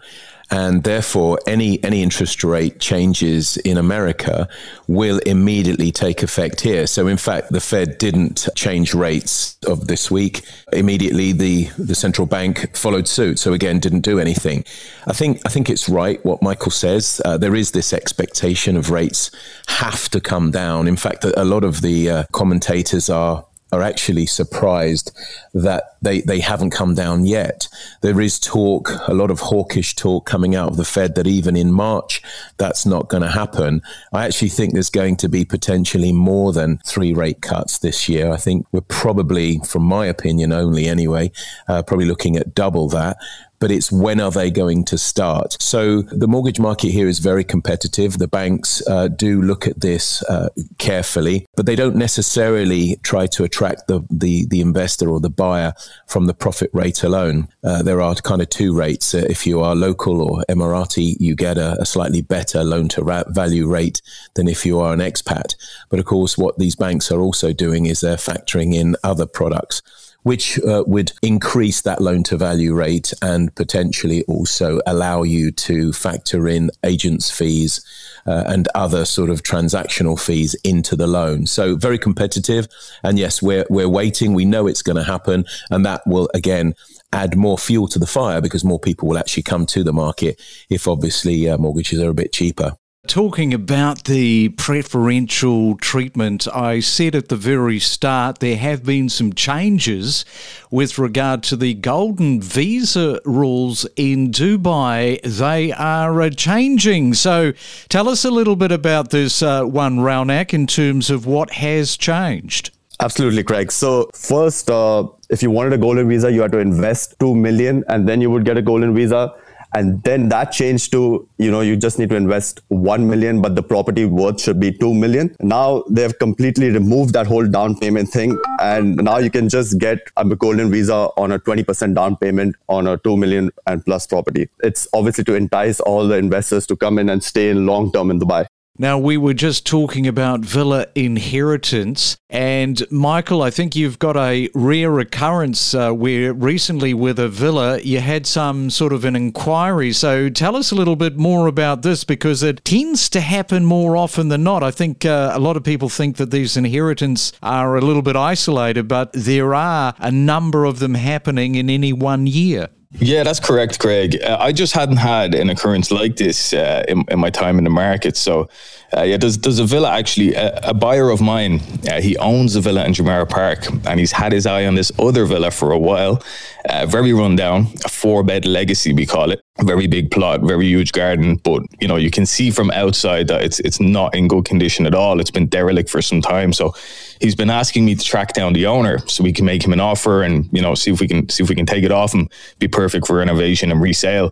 And 0.50 0.84
therefore 0.84 1.40
any 1.46 1.84
any 1.84 2.02
interest 2.02 2.44
rate 2.44 2.80
changes 2.80 3.58
in 3.58 3.78
America 3.78 4.48
will 4.88 5.20
immediately 5.20 5.92
take 5.92 6.24
effect 6.24 6.62
here. 6.62 6.88
So 6.88 7.08
in 7.08 7.18
fact, 7.18 7.52
the 7.52 7.60
Fed 7.60 7.98
didn't 7.98 8.48
change 8.56 8.94
rates 8.94 9.58
of 9.68 9.88
this 9.88 10.10
week. 10.10 10.42
Immediately, 10.72 11.34
the 11.34 11.66
the 11.78 11.96
central 11.96 12.28
bank 12.28 12.76
followed 12.76 13.08
suit. 13.08 13.40
So 13.40 13.54
again, 13.54 13.80
didn't 13.80 14.02
do 14.02 14.20
anything. 14.20 14.64
I 15.06 15.14
think 15.14 15.42
I 15.46 15.50
think 15.50 15.70
it's 15.70 15.90
right 15.90 16.24
what 16.26 16.42
Michael 16.42 16.72
says. 16.72 17.22
Uh, 17.26 17.38
there 17.38 17.56
is 17.56 17.72
this 17.72 17.94
expectation 17.94 18.78
of 18.78 18.90
rates 18.90 19.32
have 19.68 20.10
to 20.10 20.22
come 20.22 20.52
down. 20.52 20.88
In 20.88 20.96
fact, 20.96 21.24
a, 21.26 21.44
lot 21.44 21.64
of 21.64 21.82
the 21.82 22.10
uh, 22.10 22.24
commentators 22.32 23.10
are 23.10 23.46
are 23.72 23.82
actually 23.82 24.26
surprised 24.26 25.12
that 25.54 25.98
they, 26.02 26.22
they 26.22 26.40
haven't 26.40 26.70
come 26.70 26.96
down 26.96 27.26
yet. 27.26 27.68
There 28.02 28.22
is 28.22 28.40
talk, 28.40 28.92
a 29.08 29.14
lot 29.14 29.32
of 29.32 29.40
hawkish 29.40 29.96
talk 29.96 30.26
coming 30.26 30.56
out 30.56 30.70
of 30.70 30.78
the 30.78 30.86
Fed 30.86 31.16
that 31.16 31.28
even 31.28 31.56
in 31.56 31.72
March, 31.72 32.22
that's 32.58 32.86
not 32.86 33.10
going 33.10 33.24
to 33.24 33.30
happen. 33.30 33.82
I 34.14 34.26
actually 34.26 34.50
think 34.50 34.74
there's 34.74 34.90
going 34.90 35.18
to 35.18 35.30
be 35.30 35.44
potentially 35.44 36.14
more 36.14 36.54
than 36.54 36.78
three 36.86 37.14
rate 37.14 37.42
cuts 37.42 37.80
this 37.80 38.08
year. 38.08 38.32
I 38.32 38.38
think 38.38 38.66
we're 38.72 38.82
probably, 38.82 39.60
from 39.60 39.84
my 39.84 40.06
opinion 40.06 40.54
only 40.54 40.88
anyway, 40.88 41.32
uh, 41.68 41.84
probably 41.84 42.06
looking 42.06 42.38
at 42.38 42.56
double 42.56 42.88
that 42.90 43.18
but 43.60 43.72
it's 43.72 43.92
when 43.92 44.20
are 44.20 44.32
they 44.32 44.52
going 44.52 44.84
to 44.86 44.98
start? 44.98 45.58
So 45.62 46.02
the 46.04 46.28
mortgage 46.28 46.60
market 46.60 46.90
here 46.90 47.08
is 47.08 47.20
very 47.20 47.44
competitive. 47.44 48.18
The 48.18 48.28
banks 48.28 48.86
uh, 48.88 49.08
do 49.08 49.42
look 49.42 49.68
at 49.68 49.80
this 49.82 50.24
uh, 50.24 50.50
carefully, 50.78 51.46
but 51.56 51.66
they 51.66 51.76
don't 51.76 51.96
necessarily 51.96 52.98
try 53.04 53.28
to 53.28 53.44
attract 53.44 53.88
the, 53.88 54.02
the, 54.10 54.46
the 54.46 54.62
investor 54.62 55.10
or 55.10 55.20
the 55.20 55.30
buyer 55.30 55.74
from 56.08 56.26
the 56.26 56.34
profit 56.34 56.70
rate 56.74 57.04
alone. 57.04 57.48
Uh, 57.64 57.82
there 57.84 58.02
are 58.02 58.16
kind 58.16 58.42
of 58.42 58.50
two 58.50 58.76
rates. 58.76 59.14
Uh, 59.14 59.26
if 59.30 59.46
you 59.46 59.62
are 59.62 59.76
local 59.76 60.22
or 60.22 60.44
Emirati, 60.50 61.16
you 61.20 61.36
get 61.36 61.58
a, 61.58 61.80
a 61.82 61.86
slightly 61.86 62.22
better 62.22 62.64
loan 62.64 62.88
to 62.90 63.04
ra- 63.04 63.24
value 63.30 63.68
rate 63.68 64.02
than 64.36 64.48
if 64.48 64.66
you 64.66 64.80
are 64.80 64.94
an 64.94 65.00
expat. 65.00 65.56
But 65.90 66.00
of 66.00 66.06
course, 66.06 66.38
what 66.38 66.58
these 66.58 66.76
banks 66.76 67.12
are 67.12 67.20
also 67.20 67.54
doing 67.54 67.86
is 67.86 68.02
they're 68.02 68.16
factoring 68.16 68.74
in 68.74 68.96
other 69.04 69.26
products 69.26 69.82
which 70.28 70.60
uh, 70.66 70.84
would 70.86 71.14
increase 71.22 71.84
that 71.84 72.02
loan 72.02 72.22
to 72.22 72.36
value 72.36 72.74
rate 72.74 73.14
and 73.22 73.56
potentially 73.56 74.26
also 74.26 74.82
allow 74.86 75.24
you 75.24 75.52
to 75.52 75.94
factor 75.94 76.50
in 76.50 76.70
agents' 76.84 77.32
fees 77.32 77.80
uh, 78.26 78.44
and 78.46 78.68
other 78.76 79.06
sort 79.06 79.30
of 79.30 79.42
transactional 79.42 80.20
fees 80.20 80.54
into 80.66 80.98
the 80.98 81.08
loan. 81.08 81.46
So 81.46 81.78
very 81.78 81.98
competitive. 81.98 82.68
And 83.04 83.18
yes, 83.18 83.42
we're, 83.42 83.66
we're 83.70 83.88
waiting. 83.88 84.34
We 84.34 84.44
know 84.44 84.68
it's 84.68 84.82
going 84.82 84.98
to 84.98 85.04
happen. 85.04 85.46
And 85.72 85.86
that 85.86 86.02
will, 86.06 86.30
again, 86.34 86.74
add 87.14 87.38
more 87.38 87.58
fuel 87.58 87.88
to 87.88 87.98
the 87.98 88.06
fire 88.06 88.42
because 88.42 88.66
more 88.66 88.82
people 88.82 89.08
will 89.08 89.18
actually 89.18 89.44
come 89.44 89.66
to 89.68 89.82
the 89.82 89.94
market 89.94 90.42
if 90.70 90.90
obviously 90.90 91.50
uh, 91.50 91.58
mortgages 91.58 92.02
are 92.02 92.10
a 92.10 92.14
bit 92.14 92.34
cheaper. 92.34 92.74
Talking 93.08 93.54
about 93.54 94.04
the 94.04 94.50
preferential 94.50 95.78
treatment, 95.78 96.46
I 96.54 96.82
said 96.82 97.16
at 97.16 97.30
the 97.30 97.38
very 97.38 97.80
start 97.80 98.40
there 98.40 98.58
have 98.58 98.84
been 98.84 99.08
some 99.08 99.32
changes 99.32 100.26
with 100.70 101.00
regard 101.00 101.42
to 101.44 101.56
the 101.56 101.74
golden 101.74 102.42
visa 102.42 103.22
rules 103.24 103.88
in 103.96 104.32
Dubai. 104.32 105.22
They 105.24 105.72
are 105.72 106.22
uh, 106.22 106.30
changing. 106.32 107.14
So 107.14 107.54
tell 107.88 108.10
us 108.10 108.26
a 108.26 108.30
little 108.30 108.58
bit 108.58 108.74
about 108.74 109.12
this 109.12 109.42
uh, 109.42 109.64
one, 109.64 110.00
Raunak, 110.00 110.54
in 110.54 110.68
terms 110.68 111.10
of 111.10 111.26
what 111.26 111.52
has 111.52 111.96
changed. 111.96 112.72
Absolutely, 113.00 113.44
Craig. 113.44 113.72
So 113.72 114.10
first, 114.14 114.70
uh, 114.70 115.08
if 115.30 115.42
you 115.42 115.50
wanted 115.50 115.72
a 115.72 115.78
golden 115.78 116.10
visa, 116.10 116.30
you 116.30 116.42
had 116.42 116.52
to 116.52 116.60
invest 116.60 117.18
two 117.20 117.36
million, 117.36 117.86
and 117.88 118.08
then 118.08 118.20
you 118.20 118.30
would 118.30 118.44
get 118.44 118.58
a 118.58 118.62
golden 118.62 118.94
visa 118.94 119.34
and 119.78 120.02
then 120.04 120.30
that 120.30 120.52
changed 120.60 120.92
to 120.96 121.02
you 121.38 121.52
know 121.54 121.62
you 121.62 121.76
just 121.86 122.00
need 122.00 122.10
to 122.14 122.16
invest 122.16 122.62
1 122.70 123.08
million 123.12 123.42
but 123.42 123.56
the 123.60 123.64
property 123.74 124.06
worth 124.06 124.42
should 124.42 124.60
be 124.60 124.72
2 124.72 124.94
million. 124.94 125.36
Now 125.40 125.84
they've 125.90 126.18
completely 126.26 126.72
removed 126.72 127.14
that 127.14 127.28
whole 127.28 127.48
down 127.58 127.78
payment 127.78 128.10
thing. 128.10 128.38
And 128.60 128.96
now 128.98 129.18
you 129.18 129.30
can 129.30 129.50
just 129.50 129.78
get 129.78 130.00
a 130.18 130.26
golden 130.26 130.72
visa 130.72 131.00
on 131.24 131.32
a 131.32 131.40
20% 131.40 131.96
down 131.96 132.18
payment 132.18 132.56
on 132.68 132.88
a 132.88 132.98
2 132.98 133.18
million 133.18 133.52
and 133.68 133.86
plus 133.86 134.08
property. 134.08 134.50
It's 134.64 134.88
obviously 134.94 135.24
to 135.26 135.36
entice 135.36 135.80
all 135.80 136.08
the 136.08 136.18
investors 136.18 136.68
to 136.68 136.76
come 136.76 136.98
in 137.00 137.10
and 137.10 137.24
stay 137.24 137.50
in 137.50 137.66
long 137.66 137.92
term 137.92 138.12
in 138.12 138.20
dubai 138.20 138.46
now, 138.80 139.00
we 139.00 139.18
were 139.18 139.34
just 139.34 139.66
talking 139.66 140.06
about 140.06 140.42
villa 140.42 140.88
inheritance. 140.94 142.18
And 142.30 142.86
Michael, 142.92 143.42
I 143.42 143.50
think 143.50 143.76
you've 143.76 143.98
got 143.98 144.16
a 144.16 144.50
rare 144.54 145.00
occurrence 145.00 145.74
uh, 145.74 145.92
where 145.92 146.32
recently 146.32 146.94
with 146.94 147.18
a 147.18 147.28
villa, 147.28 147.80
you 147.80 148.00
had 148.00 148.28
some 148.28 148.70
sort 148.70 148.94
of 148.94 149.04
an 149.04 149.16
inquiry. 149.16 149.94
So 149.94 150.30
tell 150.30 150.56
us 150.56 150.72
a 150.72 150.76
little 150.76 150.96
bit 150.96 151.18
more 151.18 151.48
about 151.48 151.82
this 151.82 152.04
because 152.04 152.44
it 152.44 152.64
tends 152.64 153.10
to 153.10 153.22
happen 153.22 153.66
more 153.66 153.98
often 153.98 154.28
than 154.28 154.44
not. 154.44 154.62
I 154.62 154.72
think 154.72 155.06
uh, 155.06 155.32
a 155.34 155.40
lot 155.40 155.58
of 155.58 155.64
people 155.64 155.90
think 155.90 156.18
that 156.18 156.30
these 156.30 156.56
inheritance 156.56 157.34
are 157.42 157.78
a 157.78 157.82
little 157.82 158.04
bit 158.04 158.16
isolated, 158.16 158.88
but 158.88 159.12
there 159.14 159.56
are 159.56 159.96
a 159.98 160.12
number 160.12 160.66
of 160.66 160.78
them 160.80 160.94
happening 160.94 161.56
in 161.56 161.70
any 161.70 161.94
one 161.94 162.28
year. 162.28 162.70
Yeah, 163.00 163.24
that's 163.24 163.40
correct, 163.40 163.78
Greg. 163.80 164.22
Uh, 164.22 164.38
I 164.40 164.52
just 164.52 164.74
hadn't 164.74 164.98
had 164.98 165.36
an 165.36 165.50
occurrence 165.50 165.92
like 165.92 166.16
this 166.16 166.54
uh, 166.54 166.84
in, 166.88 167.06
in, 167.10 167.20
my 167.20 167.30
time 167.30 167.58
in 167.60 167.64
the 167.64 167.70
market. 167.70 168.18
So, 168.18 168.50
uh, 168.96 169.02
yeah, 169.02 169.18
there's, 169.18 169.38
there's 169.40 169.60
a 169.60 169.66
villa 169.66 169.92
actually, 169.92 170.34
a, 170.34 170.60
a 170.64 170.74
buyer 170.74 171.10
of 171.10 171.20
mine, 171.22 171.62
uh, 171.90 172.00
he 172.00 172.16
owns 172.18 172.56
a 172.56 172.62
villa 172.62 172.86
in 172.86 172.94
Jumeirah 172.94 173.30
Park 173.30 173.68
and 173.86 174.00
he's 174.00 174.12
had 174.14 174.32
his 174.32 174.46
eye 174.46 174.66
on 174.66 174.76
this 174.76 174.92
other 174.98 175.26
villa 175.26 175.52
for 175.52 175.72
a 175.72 175.80
while. 175.80 176.24
Uh, 176.70 176.86
very 176.86 177.14
rundown, 177.14 177.68
a 177.86 177.90
four 177.90 178.24
bed 178.24 178.46
legacy, 178.46 178.92
we 178.92 179.06
call 179.06 179.32
it. 179.32 179.42
Very 179.62 179.88
big 179.88 180.12
plot, 180.12 180.42
very 180.42 180.66
huge 180.66 180.92
garden, 180.92 181.38
but 181.38 181.64
you 181.80 181.88
know 181.88 181.96
you 181.96 182.12
can 182.12 182.26
see 182.26 182.52
from 182.52 182.70
outside 182.72 183.28
that 183.30 183.42
it's 183.42 183.60
it's 183.62 183.80
not 183.80 184.14
in 184.14 184.28
good 184.28 184.46
condition 184.46 184.86
at 184.86 184.94
all. 184.94 185.20
It's 185.20 185.32
been 185.32 185.48
derelict 185.48 185.90
for 185.90 186.02
some 186.02 186.22
time. 186.22 186.54
So 186.54 186.76
he's 187.20 187.36
been 187.36 187.50
asking 187.50 187.86
me 187.86 187.96
to 187.96 188.04
track 188.04 188.34
down 188.34 188.54
the 188.54 188.68
owner 188.68 189.00
so 189.08 189.24
we 189.24 189.34
can 189.34 189.46
make 189.46 189.64
him 189.64 189.74
an 189.74 189.80
offer 189.80 190.22
and 190.22 190.48
you 190.52 190.62
know 190.62 190.76
see 190.76 190.92
if 190.92 191.00
we 191.00 191.08
can 191.08 191.28
see 191.30 191.42
if 191.42 191.50
we 191.50 191.56
can 191.56 191.66
take 191.66 191.84
it 191.84 191.92
off 191.92 192.14
him, 192.14 192.30
be 192.60 192.68
perfect 192.68 193.08
for 193.08 193.16
renovation 193.16 193.72
and 193.72 193.82
resale. 193.82 194.30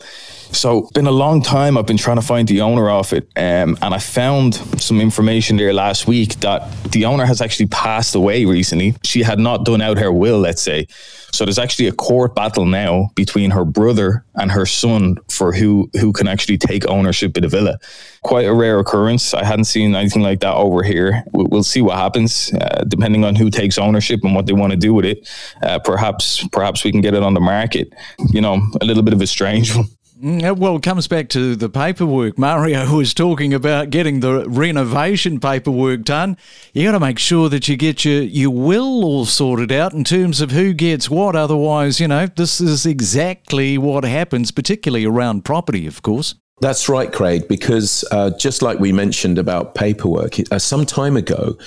So 0.52 0.90
been 0.94 1.08
a 1.08 1.12
long 1.12 1.42
time. 1.42 1.76
I've 1.76 1.88
been 1.88 1.98
trying 1.98 2.18
to 2.18 2.26
find 2.26 2.48
the 2.48 2.62
owner 2.62 2.90
of 2.90 3.12
it, 3.12 3.24
um, 3.36 3.78
and 3.82 3.96
I 3.96 4.00
found 4.00 4.45
some 4.54 5.02
information 5.02 5.58
there 5.58 5.74
last 5.74 6.08
week 6.08 6.36
that 6.42 6.72
the 6.92 7.06
owner 7.06 7.26
has 7.26 7.42
actually 7.42 7.68
passed 7.68 8.16
away 8.16 8.46
recently. 8.46 8.96
She 9.04 9.24
had 9.24 9.40
not 9.40 9.66
done 9.66 9.82
out 9.82 9.98
her 9.98 10.12
will, 10.12 10.40
let's 10.40 10.62
say. 10.62 10.88
So 11.32 11.44
there's 11.44 11.60
actually 11.60 11.88
a 11.88 11.92
court 11.92 12.34
battle 12.34 12.66
now 12.66 13.10
between 13.16 13.52
her 13.52 13.66
brother 13.66 14.24
and 14.36 14.50
her 14.52 14.66
son 14.66 15.18
for 15.30 15.52
who 15.52 15.90
who 16.00 16.14
can 16.14 16.30
actually 16.30 16.58
take 16.58 16.88
ownership 16.88 17.36
of 17.36 17.44
the 17.44 17.50
villa. 17.50 17.78
Quite 18.24 18.46
a 18.46 18.54
rare 18.54 18.80
occurrence. 18.80 19.34
I 19.34 19.44
hadn't 19.44 19.66
seen 19.66 19.96
anything 19.96 20.22
like 20.22 20.40
that 20.40 20.56
over 20.56 20.82
here. 20.82 21.24
We'll, 21.34 21.48
we'll 21.48 21.64
see 21.64 21.82
what 21.82 21.98
happens, 21.98 22.54
uh, 22.54 22.86
depending 22.88 23.26
on 23.26 23.36
who 23.36 23.50
takes 23.50 23.78
ownership 23.78 24.22
and 24.24 24.34
what 24.34 24.46
they 24.46 24.54
want 24.54 24.72
to 24.72 24.78
do 24.78 24.94
with 24.94 25.04
it. 25.04 25.30
Uh, 25.62 25.80
perhaps 25.80 26.48
perhaps 26.54 26.86
we 26.86 26.92
can 26.92 27.02
get 27.02 27.14
it 27.14 27.22
on 27.22 27.34
the 27.34 27.42
market. 27.42 27.94
You 28.32 28.40
know, 28.40 28.62
a 28.80 28.86
little 28.86 29.04
bit 29.04 29.14
of 29.14 29.22
a 29.22 29.28
strange 29.28 29.76
one. 29.76 29.90
Mm, 30.26 30.58
well, 30.58 30.78
it 30.78 30.82
comes 30.82 31.08
back 31.08 31.30
to 31.30 31.56
the 31.56 31.70
paperwork. 31.70 32.40
Mario 32.40 32.96
was 32.98 33.14
talking 33.14 33.54
about 33.54 33.92
getting 33.92 34.22
the 34.22 34.50
renovation 34.50 35.40
paperwork 35.40 36.02
done. 36.02 36.36
You 36.74 36.88
got 36.88 36.94
to 36.94 37.00
make 37.00 37.20
sure 37.20 37.48
that 37.50 37.68
you 37.68 37.78
get 37.78 38.04
your, 38.04 38.24
your 38.24 38.50
will 38.50 39.06
all 39.06 39.26
sorted 39.26 39.72
out 39.72 39.94
in 39.94 40.04
terms 40.04 40.42
of 40.42 40.50
who 40.50 40.74
gets 40.74 41.12
what. 41.12 41.36
Otherwise, 41.36 42.00
you 42.00 42.08
know, 42.08 42.26
this 42.26 42.60
is 42.60 42.88
exactly 42.88 43.78
what 43.78 44.04
happens, 44.04 44.50
particularly 44.50 45.06
around 45.06 45.46
property, 45.46 45.86
of 45.86 46.02
course. 46.02 46.34
That's 46.60 46.90
right, 46.90 47.12
Craig, 47.12 47.48
because 47.48 48.04
uh, 48.12 48.32
just 48.32 48.64
like 48.64 48.80
we 48.80 48.94
mentioned 48.94 49.38
about 49.38 49.76
paperwork, 49.76 50.38
uh, 50.52 50.58
some 50.58 50.88
time 50.88 51.18
ago, 51.18 51.58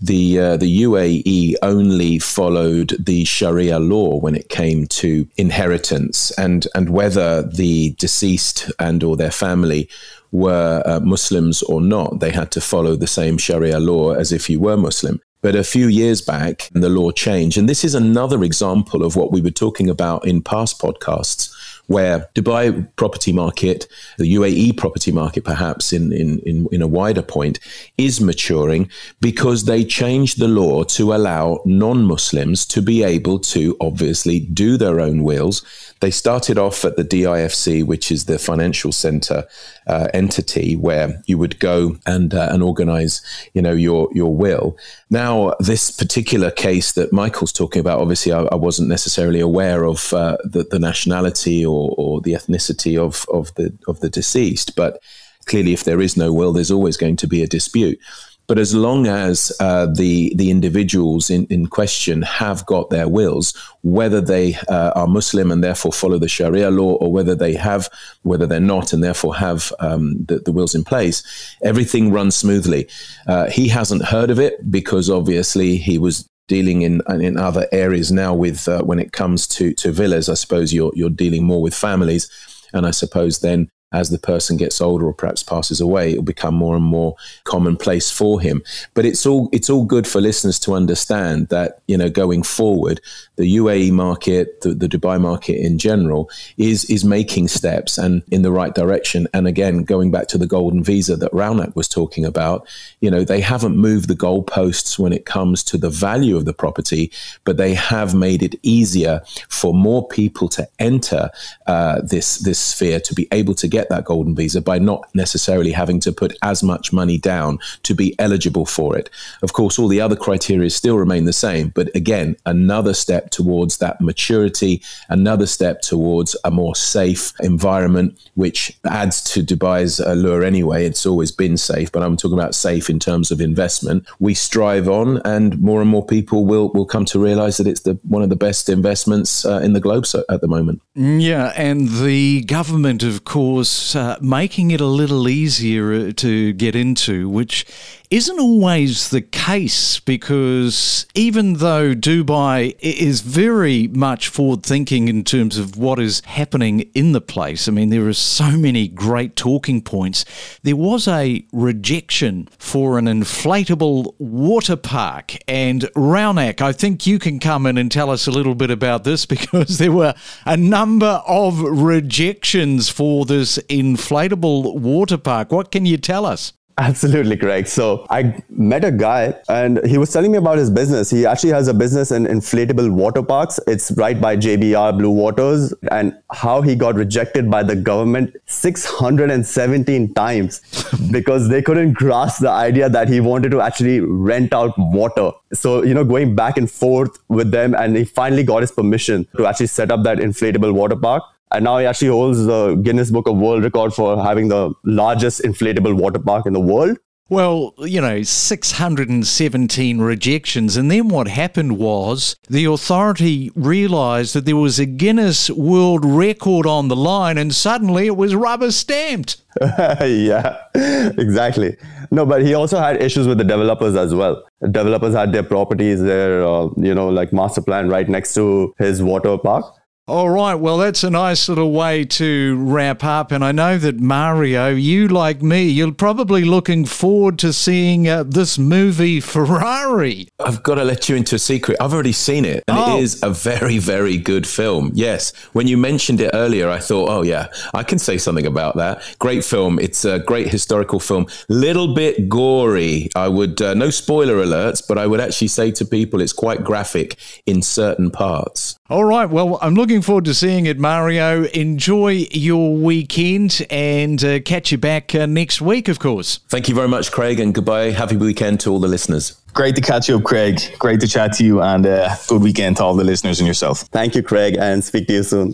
the 0.00 0.38
uh, 0.38 0.56
the 0.56 0.82
UAE 0.82 1.54
only 1.62 2.18
followed 2.18 2.94
the 2.98 3.24
Sharia 3.24 3.78
law 3.78 4.18
when 4.18 4.34
it 4.34 4.48
came 4.48 4.86
to 4.86 5.26
inheritance 5.36 6.30
and 6.32 6.66
and 6.74 6.90
whether 6.90 7.42
the 7.42 7.90
deceased 7.98 8.70
and 8.78 9.02
or 9.02 9.16
their 9.16 9.30
family 9.30 9.88
were 10.32 10.82
uh, 10.84 10.98
Muslims 11.00 11.62
or 11.62 11.80
not, 11.80 12.18
they 12.18 12.30
had 12.30 12.50
to 12.50 12.60
follow 12.60 12.96
the 12.96 13.06
same 13.06 13.38
Sharia 13.38 13.78
law 13.78 14.12
as 14.12 14.32
if 14.32 14.50
you 14.50 14.58
were 14.58 14.76
Muslim. 14.76 15.20
But 15.44 15.54
a 15.54 15.62
few 15.62 15.88
years 15.88 16.22
back, 16.22 16.70
the 16.72 16.88
law 16.88 17.10
changed. 17.10 17.58
And 17.58 17.68
this 17.68 17.84
is 17.84 17.94
another 17.94 18.42
example 18.44 19.04
of 19.04 19.14
what 19.14 19.30
we 19.30 19.42
were 19.42 19.50
talking 19.50 19.90
about 19.90 20.26
in 20.26 20.40
past 20.40 20.80
podcasts 20.80 21.54
where 21.86 22.30
Dubai 22.34 22.88
property 22.96 23.30
market, 23.30 23.86
the 24.16 24.36
UAE 24.36 24.78
property 24.78 25.12
market, 25.12 25.44
perhaps 25.44 25.92
in, 25.92 26.14
in, 26.14 26.38
in, 26.46 26.66
in, 26.72 26.80
a 26.80 26.86
wider 26.86 27.20
point, 27.20 27.60
is 27.98 28.22
maturing 28.22 28.88
because 29.20 29.64
they 29.64 29.84
changed 29.84 30.38
the 30.38 30.48
law 30.48 30.82
to 30.84 31.12
allow 31.12 31.60
non 31.66 32.04
Muslims 32.04 32.64
to 32.64 32.80
be 32.80 33.02
able 33.02 33.38
to 33.38 33.76
obviously 33.82 34.40
do 34.40 34.78
their 34.78 34.98
own 34.98 35.24
wills. 35.24 35.62
They 36.00 36.10
started 36.10 36.58
off 36.58 36.84
at 36.84 36.96
the 36.96 37.04
DIFC, 37.04 37.84
which 37.84 38.10
is 38.10 38.24
the 38.26 38.38
financial 38.38 38.92
center 38.92 39.44
uh, 39.86 40.08
entity 40.12 40.76
where 40.76 41.22
you 41.26 41.38
would 41.38 41.58
go 41.58 41.96
and 42.06 42.34
uh, 42.34 42.48
and 42.50 42.62
organize, 42.62 43.22
you 43.54 43.62
know, 43.62 43.72
your 43.72 44.08
your 44.12 44.34
will. 44.34 44.76
Now, 45.10 45.54
this 45.60 45.90
particular 45.90 46.50
case 46.50 46.92
that 46.92 47.12
Michael's 47.12 47.52
talking 47.52 47.80
about, 47.80 48.00
obviously, 48.00 48.32
I, 48.32 48.42
I 48.42 48.56
wasn't 48.56 48.88
necessarily 48.88 49.40
aware 49.40 49.84
of 49.84 50.12
uh, 50.12 50.36
the, 50.44 50.64
the 50.64 50.78
nationality 50.78 51.64
or, 51.64 51.94
or 51.96 52.20
the 52.20 52.32
ethnicity 52.32 52.98
of 52.98 53.24
of 53.32 53.54
the 53.54 53.76
of 53.88 54.00
the 54.00 54.10
deceased, 54.10 54.76
but 54.76 55.00
clearly, 55.46 55.72
if 55.72 55.84
there 55.84 56.00
is 56.00 56.16
no 56.16 56.32
will, 56.32 56.52
there's 56.52 56.70
always 56.70 56.96
going 56.96 57.16
to 57.16 57.26
be 57.26 57.42
a 57.42 57.46
dispute. 57.46 57.98
But 58.46 58.58
as 58.58 58.74
long 58.74 59.06
as 59.06 59.52
uh, 59.58 59.86
the 59.86 60.34
the 60.36 60.50
individuals 60.50 61.30
in, 61.30 61.46
in 61.46 61.66
question 61.66 62.22
have 62.22 62.66
got 62.66 62.90
their 62.90 63.08
wills, 63.08 63.54
whether 63.82 64.20
they 64.20 64.56
uh, 64.68 64.92
are 64.94 65.06
Muslim 65.06 65.50
and 65.50 65.64
therefore 65.64 65.92
follow 65.92 66.18
the 66.18 66.28
Sharia 66.28 66.70
law, 66.70 66.94
or 66.96 67.10
whether 67.10 67.34
they 67.34 67.54
have, 67.54 67.88
whether 68.22 68.46
they're 68.46 68.60
not 68.60 68.92
and 68.92 69.02
therefore 69.02 69.36
have 69.36 69.72
um, 69.80 70.16
the, 70.26 70.40
the, 70.40 70.52
wills 70.52 70.74
in 70.74 70.84
place, 70.84 71.22
everything 71.62 72.12
runs 72.12 72.36
smoothly. 72.36 72.88
Uh, 73.26 73.48
he 73.48 73.68
hasn't 73.68 74.04
heard 74.04 74.30
of 74.30 74.38
it 74.38 74.70
because 74.70 75.08
obviously 75.08 75.76
he 75.76 75.96
was 75.98 76.28
dealing 76.46 76.82
in 76.82 77.00
in 77.08 77.38
other 77.38 77.66
areas 77.72 78.12
now. 78.12 78.34
With 78.34 78.68
uh, 78.68 78.82
when 78.82 78.98
it 78.98 79.12
comes 79.12 79.46
to 79.48 79.72
to 79.74 79.90
villas, 79.90 80.28
I 80.28 80.34
suppose 80.34 80.74
you're 80.74 80.92
you're 80.94 81.08
dealing 81.08 81.44
more 81.44 81.62
with 81.62 81.74
families, 81.74 82.28
and 82.74 82.86
I 82.86 82.90
suppose 82.90 83.38
then 83.38 83.70
as 83.94 84.10
the 84.10 84.18
person 84.18 84.56
gets 84.56 84.80
older 84.80 85.06
or 85.06 85.14
perhaps 85.14 85.42
passes 85.42 85.80
away, 85.80 86.10
it'll 86.10 86.24
become 86.24 86.54
more 86.54 86.74
and 86.74 86.84
more 86.84 87.14
commonplace 87.44 88.10
for 88.10 88.40
him. 88.40 88.62
But 88.94 89.06
it's 89.06 89.24
all 89.24 89.48
it's 89.52 89.70
all 89.70 89.84
good 89.84 90.06
for 90.06 90.20
listeners 90.20 90.58
to 90.60 90.74
understand 90.74 91.48
that 91.48 91.80
you 91.86 91.96
know 91.96 92.10
going 92.10 92.42
forward, 92.42 93.00
the 93.36 93.56
UAE 93.56 93.92
market, 93.92 94.60
the, 94.62 94.74
the 94.74 94.88
Dubai 94.88 95.20
market 95.20 95.56
in 95.64 95.78
general, 95.78 96.28
is 96.56 96.84
is 96.86 97.04
making 97.04 97.48
steps 97.48 97.96
and 97.96 98.22
in 98.30 98.42
the 98.42 98.50
right 98.50 98.74
direction. 98.74 99.28
And 99.32 99.46
again, 99.46 99.84
going 99.84 100.10
back 100.10 100.26
to 100.28 100.38
the 100.38 100.46
golden 100.46 100.82
visa 100.82 101.16
that 101.16 101.32
Raunak 101.32 101.76
was 101.76 101.88
talking 101.88 102.24
about, 102.24 102.66
you 103.00 103.10
know 103.10 103.22
they 103.22 103.40
haven't 103.40 103.76
moved 103.76 104.08
the 104.08 104.16
goalposts 104.16 104.98
when 104.98 105.12
it 105.12 105.24
comes 105.24 105.62
to 105.64 105.78
the 105.78 105.90
value 105.90 106.36
of 106.36 106.46
the 106.46 106.52
property, 106.52 107.12
but 107.44 107.58
they 107.58 107.74
have 107.74 108.12
made 108.14 108.42
it 108.42 108.56
easier 108.62 109.22
for 109.48 109.72
more 109.72 110.06
people 110.08 110.48
to 110.48 110.68
enter 110.80 111.30
uh, 111.68 112.00
this 112.02 112.38
this 112.38 112.58
sphere 112.58 112.98
to 112.98 113.14
be 113.14 113.28
able 113.30 113.54
to 113.54 113.68
get 113.68 113.83
get 113.84 113.94
that 113.94 114.04
golden 114.04 114.34
visa 114.34 114.60
by 114.60 114.78
not 114.78 115.08
necessarily 115.14 115.70
having 115.70 116.00
to 116.00 116.12
put 116.12 116.36
as 116.42 116.62
much 116.62 116.92
money 116.92 117.18
down 117.18 117.58
to 117.82 117.94
be 117.94 118.14
eligible 118.18 118.64
for 118.64 118.96
it. 118.96 119.10
Of 119.42 119.52
course, 119.52 119.78
all 119.78 119.88
the 119.88 120.00
other 120.00 120.16
criteria 120.16 120.70
still 120.70 120.96
remain 120.96 121.24
the 121.24 121.32
same, 121.32 121.68
but 121.68 121.94
again, 121.94 122.36
another 122.46 122.94
step 122.94 123.30
towards 123.30 123.78
that 123.78 124.00
maturity, 124.00 124.82
another 125.08 125.46
step 125.46 125.82
towards 125.82 126.36
a 126.44 126.50
more 126.50 126.74
safe 126.74 127.32
environment, 127.40 128.18
which 128.34 128.72
adds 128.84 129.22
to 129.32 129.42
Dubai's 129.42 130.00
allure 130.00 130.42
anyway. 130.42 130.86
It's 130.86 131.06
always 131.06 131.30
been 131.30 131.56
safe, 131.56 131.92
but 131.92 132.02
I'm 132.02 132.16
talking 132.16 132.38
about 132.38 132.54
safe 132.54 132.88
in 132.88 132.98
terms 132.98 133.30
of 133.30 133.40
investment. 133.40 134.06
We 134.18 134.34
strive 134.34 134.88
on, 134.88 135.20
and 135.24 135.60
more 135.60 135.80
and 135.80 135.90
more 135.90 136.06
people 136.06 136.46
will 136.46 136.70
will 136.70 136.86
come 136.86 137.04
to 137.06 137.18
realize 137.18 137.56
that 137.58 137.66
it's 137.66 137.82
the 137.82 137.98
one 138.08 138.22
of 138.22 138.30
the 138.30 138.44
best 138.48 138.68
investments 138.68 139.44
uh, 139.44 139.60
in 139.66 139.72
the 139.74 139.80
globe 139.80 140.06
so, 140.06 140.24
at 140.28 140.40
the 140.40 140.48
moment. 140.48 140.80
Yeah, 140.94 141.52
and 141.56 141.88
the 141.88 142.42
government, 142.44 143.02
of 143.02 143.24
course 143.24 143.73
uh, 143.94 144.18
making 144.20 144.70
it 144.70 144.80
a 144.80 144.86
little 144.86 145.28
easier 145.28 145.92
uh, 145.92 146.12
to 146.16 146.52
get 146.52 146.74
into, 146.74 147.28
which 147.28 147.64
isn't 148.10 148.38
always 148.38 149.10
the 149.10 149.20
case 149.20 149.98
because 150.00 151.06
even 151.14 151.54
though 151.54 151.94
Dubai 151.94 152.76
is 152.80 153.20
very 153.22 153.88
much 153.88 154.28
forward 154.28 154.62
thinking 154.62 155.08
in 155.08 155.24
terms 155.24 155.58
of 155.58 155.76
what 155.76 155.98
is 155.98 156.20
happening 156.26 156.80
in 156.94 157.12
the 157.12 157.20
place, 157.20 157.68
I 157.68 157.72
mean, 157.72 157.90
there 157.90 158.06
are 158.06 158.12
so 158.12 158.52
many 158.52 158.88
great 158.88 159.36
talking 159.36 159.80
points. 159.80 160.24
There 160.62 160.76
was 160.76 161.08
a 161.08 161.44
rejection 161.52 162.48
for 162.58 162.98
an 162.98 163.06
inflatable 163.06 164.14
water 164.18 164.76
park. 164.76 165.36
And 165.48 165.82
Raunak, 165.94 166.60
I 166.60 166.72
think 166.72 167.06
you 167.06 167.18
can 167.18 167.40
come 167.40 167.66
in 167.66 167.78
and 167.78 167.90
tell 167.90 168.10
us 168.10 168.26
a 168.26 168.30
little 168.30 168.54
bit 168.54 168.70
about 168.70 169.04
this 169.04 169.26
because 169.34 169.78
there 169.78 169.92
were 169.92 170.14
a 170.44 170.56
number 170.56 171.22
of 171.26 171.60
rejections 171.60 172.88
for 172.88 173.24
this 173.24 173.58
inflatable 173.68 174.78
water 174.78 175.18
park. 175.18 175.50
What 175.50 175.70
can 175.70 175.86
you 175.86 175.96
tell 175.96 176.26
us? 176.26 176.52
Absolutely 176.76 177.36
correct. 177.36 177.68
So 177.68 178.04
I 178.10 178.42
met 178.48 178.84
a 178.84 178.90
guy 178.90 179.34
and 179.48 179.84
he 179.86 179.96
was 179.96 180.12
telling 180.12 180.32
me 180.32 180.38
about 180.38 180.58
his 180.58 180.70
business. 180.70 181.08
He 181.08 181.24
actually 181.24 181.52
has 181.52 181.68
a 181.68 181.74
business 181.74 182.10
in 182.10 182.26
inflatable 182.26 182.90
water 182.90 183.22
parks. 183.22 183.60
It's 183.68 183.92
right 183.92 184.20
by 184.20 184.36
JBR 184.36 184.98
Blue 184.98 185.10
Waters 185.10 185.72
and 185.92 186.18
how 186.32 186.62
he 186.62 186.74
got 186.74 186.96
rejected 186.96 187.48
by 187.48 187.62
the 187.62 187.76
government 187.76 188.34
617 188.46 190.14
times 190.14 190.60
because 191.12 191.48
they 191.48 191.62
couldn't 191.62 191.92
grasp 191.92 192.40
the 192.40 192.50
idea 192.50 192.88
that 192.88 193.08
he 193.08 193.20
wanted 193.20 193.52
to 193.52 193.60
actually 193.60 194.00
rent 194.00 194.52
out 194.52 194.76
water. 194.76 195.30
So, 195.52 195.84
you 195.84 195.94
know, 195.94 196.04
going 196.04 196.34
back 196.34 196.56
and 196.56 196.68
forth 196.68 197.18
with 197.28 197.52
them 197.52 197.74
and 197.74 197.96
he 197.96 198.04
finally 198.04 198.42
got 198.42 198.62
his 198.62 198.72
permission 198.72 199.28
to 199.36 199.46
actually 199.46 199.68
set 199.68 199.92
up 199.92 200.02
that 200.02 200.18
inflatable 200.18 200.72
water 200.72 200.96
park 200.96 201.22
and 201.54 201.64
now 201.64 201.78
he 201.78 201.86
actually 201.86 202.08
holds 202.08 202.44
the 202.44 202.74
Guinness 202.76 203.10
Book 203.10 203.28
of 203.28 203.36
World 203.36 203.62
Record 203.62 203.94
for 203.94 204.22
having 204.22 204.48
the 204.48 204.72
largest 204.84 205.42
inflatable 205.42 205.94
water 205.94 206.18
park 206.18 206.46
in 206.46 206.52
the 206.52 206.60
world. 206.60 206.98
Well, 207.30 207.72
you 207.78 208.02
know, 208.02 208.22
617 208.22 209.98
rejections. 209.98 210.76
And 210.76 210.90
then 210.90 211.08
what 211.08 211.26
happened 211.26 211.78
was 211.78 212.36
the 212.50 212.66
authority 212.66 213.50
realised 213.54 214.34
that 214.34 214.44
there 214.44 214.56
was 214.56 214.78
a 214.78 214.84
Guinness 214.84 215.48
World 215.48 216.04
Record 216.04 216.66
on 216.66 216.88
the 216.88 216.96
line 216.96 217.38
and 217.38 217.54
suddenly 217.54 218.06
it 218.06 218.16
was 218.16 218.34
rubber 218.34 218.70
stamped. 218.70 219.40
yeah, 219.62 220.58
exactly. 220.74 221.76
No, 222.10 222.26
but 222.26 222.42
he 222.42 222.52
also 222.52 222.78
had 222.78 223.02
issues 223.02 223.26
with 223.26 223.38
the 223.38 223.44
developers 223.44 223.96
as 223.96 224.14
well. 224.14 224.44
The 224.60 224.68
developers 224.68 225.14
had 225.14 225.32
their 225.32 225.42
properties, 225.42 226.02
their, 226.02 226.44
uh, 226.44 226.68
you 226.76 226.94
know, 226.94 227.08
like 227.08 227.32
master 227.32 227.62
plan 227.62 227.88
right 227.88 228.08
next 228.08 228.34
to 228.34 228.74
his 228.78 229.02
water 229.02 229.38
park 229.38 229.64
all 230.06 230.28
right, 230.28 230.56
well, 230.56 230.76
that's 230.76 231.02
a 231.02 231.08
nice 231.08 231.48
little 231.48 231.72
way 231.72 232.04
to 232.04 232.56
wrap 232.58 233.02
up. 233.02 233.32
And 233.32 233.42
I 233.42 233.52
know 233.52 233.78
that 233.78 234.00
Mario, 234.00 234.68
you 234.68 235.08
like 235.08 235.40
me, 235.40 235.64
you're 235.64 235.92
probably 235.92 236.44
looking 236.44 236.84
forward 236.84 237.38
to 237.38 237.54
seeing 237.54 238.06
uh, 238.06 238.22
this 238.24 238.58
movie 238.58 239.18
Ferrari. 239.20 240.28
I've 240.38 240.62
got 240.62 240.74
to 240.74 240.84
let 240.84 241.08
you 241.08 241.16
into 241.16 241.36
a 241.36 241.38
secret. 241.38 241.78
I've 241.80 241.94
already 241.94 242.12
seen 242.12 242.44
it, 242.44 242.64
and 242.68 242.76
oh. 242.78 242.98
it 242.98 243.02
is 243.02 243.22
a 243.22 243.30
very, 243.30 243.78
very 243.78 244.18
good 244.18 244.46
film. 244.46 244.90
Yes, 244.92 245.34
when 245.54 245.68
you 245.68 245.78
mentioned 245.78 246.20
it 246.20 246.32
earlier, 246.34 246.68
I 246.68 246.80
thought, 246.80 247.08
oh, 247.08 247.22
yeah, 247.22 247.46
I 247.72 247.82
can 247.82 247.98
say 247.98 248.18
something 248.18 248.46
about 248.46 248.76
that. 248.76 249.16
Great 249.18 249.42
film. 249.42 249.78
It's 249.78 250.04
a 250.04 250.18
great 250.18 250.48
historical 250.48 251.00
film. 251.00 251.28
Little 251.48 251.94
bit 251.94 252.28
gory. 252.28 253.08
I 253.16 253.28
would, 253.28 253.62
uh, 253.62 253.72
no 253.72 253.88
spoiler 253.88 254.36
alerts, 254.36 254.86
but 254.86 254.98
I 254.98 255.06
would 255.06 255.20
actually 255.20 255.48
say 255.48 255.70
to 255.72 255.86
people 255.86 256.20
it's 256.20 256.34
quite 256.34 256.62
graphic 256.62 257.16
in 257.46 257.62
certain 257.62 258.10
parts. 258.10 258.78
All 258.90 259.04
right, 259.04 259.24
well, 259.24 259.58
I'm 259.62 259.72
looking 259.94 260.02
forward 260.02 260.24
to 260.24 260.34
seeing 260.34 260.66
it, 260.66 260.76
Mario. 260.76 261.44
Enjoy 261.44 262.26
your 262.32 262.74
weekend 262.74 263.64
and 263.70 264.24
uh, 264.24 264.40
catch 264.40 264.72
you 264.72 264.78
back 264.78 265.14
uh, 265.14 265.24
next 265.24 265.60
week, 265.60 265.86
of 265.86 266.00
course. 266.00 266.40
Thank 266.48 266.68
you 266.68 266.74
very 266.74 266.88
much, 266.88 267.12
Craig, 267.12 267.38
and 267.38 267.54
goodbye. 267.54 267.92
Happy 267.92 268.16
weekend 268.16 268.58
to 268.60 268.70
all 268.70 268.80
the 268.80 268.88
listeners. 268.88 269.40
Great 269.52 269.76
to 269.76 269.80
catch 269.80 270.08
you 270.08 270.16
up, 270.16 270.24
Craig. 270.24 270.60
Great 270.80 270.98
to 270.98 271.06
chat 271.06 271.32
to 271.34 271.44
you, 271.44 271.62
and 271.62 271.86
uh, 271.86 272.12
good 272.26 272.42
weekend 272.42 272.78
to 272.78 272.82
all 272.82 272.96
the 272.96 273.04
listeners 273.04 273.38
and 273.38 273.46
yourself. 273.46 273.82
Thank 273.92 274.16
you, 274.16 274.22
Craig, 274.24 274.56
and 274.58 274.82
speak 274.82 275.06
to 275.06 275.12
you 275.12 275.22
soon. 275.22 275.52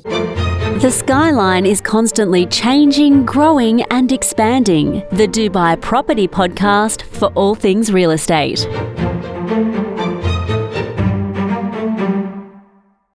The 0.78 0.90
skyline 0.90 1.66
is 1.66 1.82
constantly 1.82 2.46
changing, 2.46 3.26
growing, 3.26 3.82
and 3.90 4.10
expanding. 4.10 5.02
The 5.12 5.28
Dubai 5.28 5.78
Property 5.82 6.26
Podcast 6.26 7.02
for 7.02 7.26
all 7.34 7.54
things 7.54 7.92
real 7.92 8.12
estate. 8.12 8.66